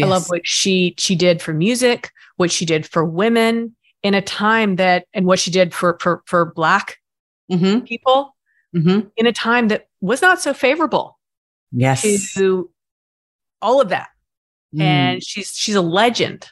[0.00, 4.22] I love what she she did for music, what she did for women in a
[4.22, 6.98] time that, and what she did for for for Black
[7.50, 8.34] Mhm, people
[8.74, 9.10] mhm.
[9.16, 11.18] in a time that was not so favorable
[11.72, 12.02] Yes.
[12.34, 12.70] to
[13.60, 14.08] all of that.
[14.74, 16.50] Mm, And she's she's a legend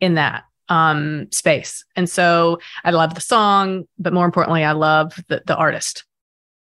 [0.00, 1.84] in that um space.
[1.96, 6.04] And so I love the song, but more importantly, I love the the artist.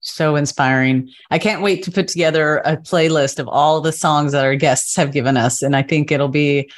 [0.00, 1.10] so inspiring.
[1.30, 4.96] I can't wait to put together a playlist of all the songs that our guests
[4.96, 5.60] have given us.
[5.62, 6.70] And I think it'll be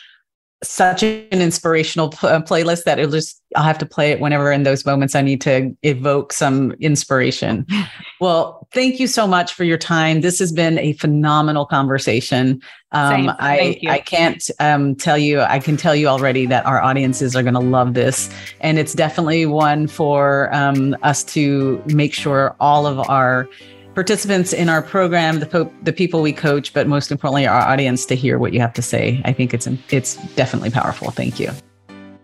[0.62, 4.52] such an inspirational pl- uh, playlist that it'll just, I'll have to play it whenever
[4.52, 7.66] in those moments I need to evoke some inspiration.
[8.20, 10.20] Well, thank you so much for your time.
[10.20, 12.60] This has been a phenomenal conversation.
[12.92, 13.30] Um, Same.
[13.38, 17.42] I I can't um, tell you, I can tell you already that our audiences are
[17.42, 18.28] going to love this.
[18.60, 23.48] And it's definitely one for um, us to make sure all of our
[23.94, 28.06] participants in our program, the po- the people we coach, but most importantly, our audience
[28.06, 29.20] to hear what you have to say.
[29.24, 31.10] I think it's it's definitely powerful.
[31.10, 31.50] Thank you.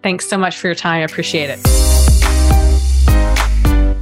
[0.03, 1.01] Thanks so much for your time.
[1.01, 1.59] I appreciate it.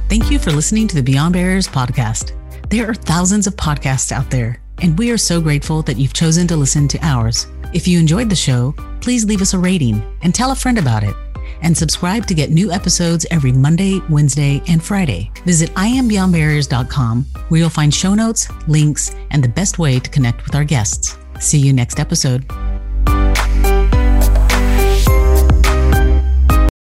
[0.07, 2.31] Thank you for listening to the Beyond Barriers podcast.
[2.69, 6.47] There are thousands of podcasts out there, and we are so grateful that you've chosen
[6.47, 7.47] to listen to ours.
[7.73, 11.03] If you enjoyed the show, please leave us a rating and tell a friend about
[11.03, 11.15] it.
[11.61, 15.31] And subscribe to get new episodes every Monday, Wednesday, and Friday.
[15.45, 20.55] Visit IamBeyondBarriers.com where you'll find show notes, links, and the best way to connect with
[20.55, 21.17] our guests.
[21.39, 22.64] See you next episode.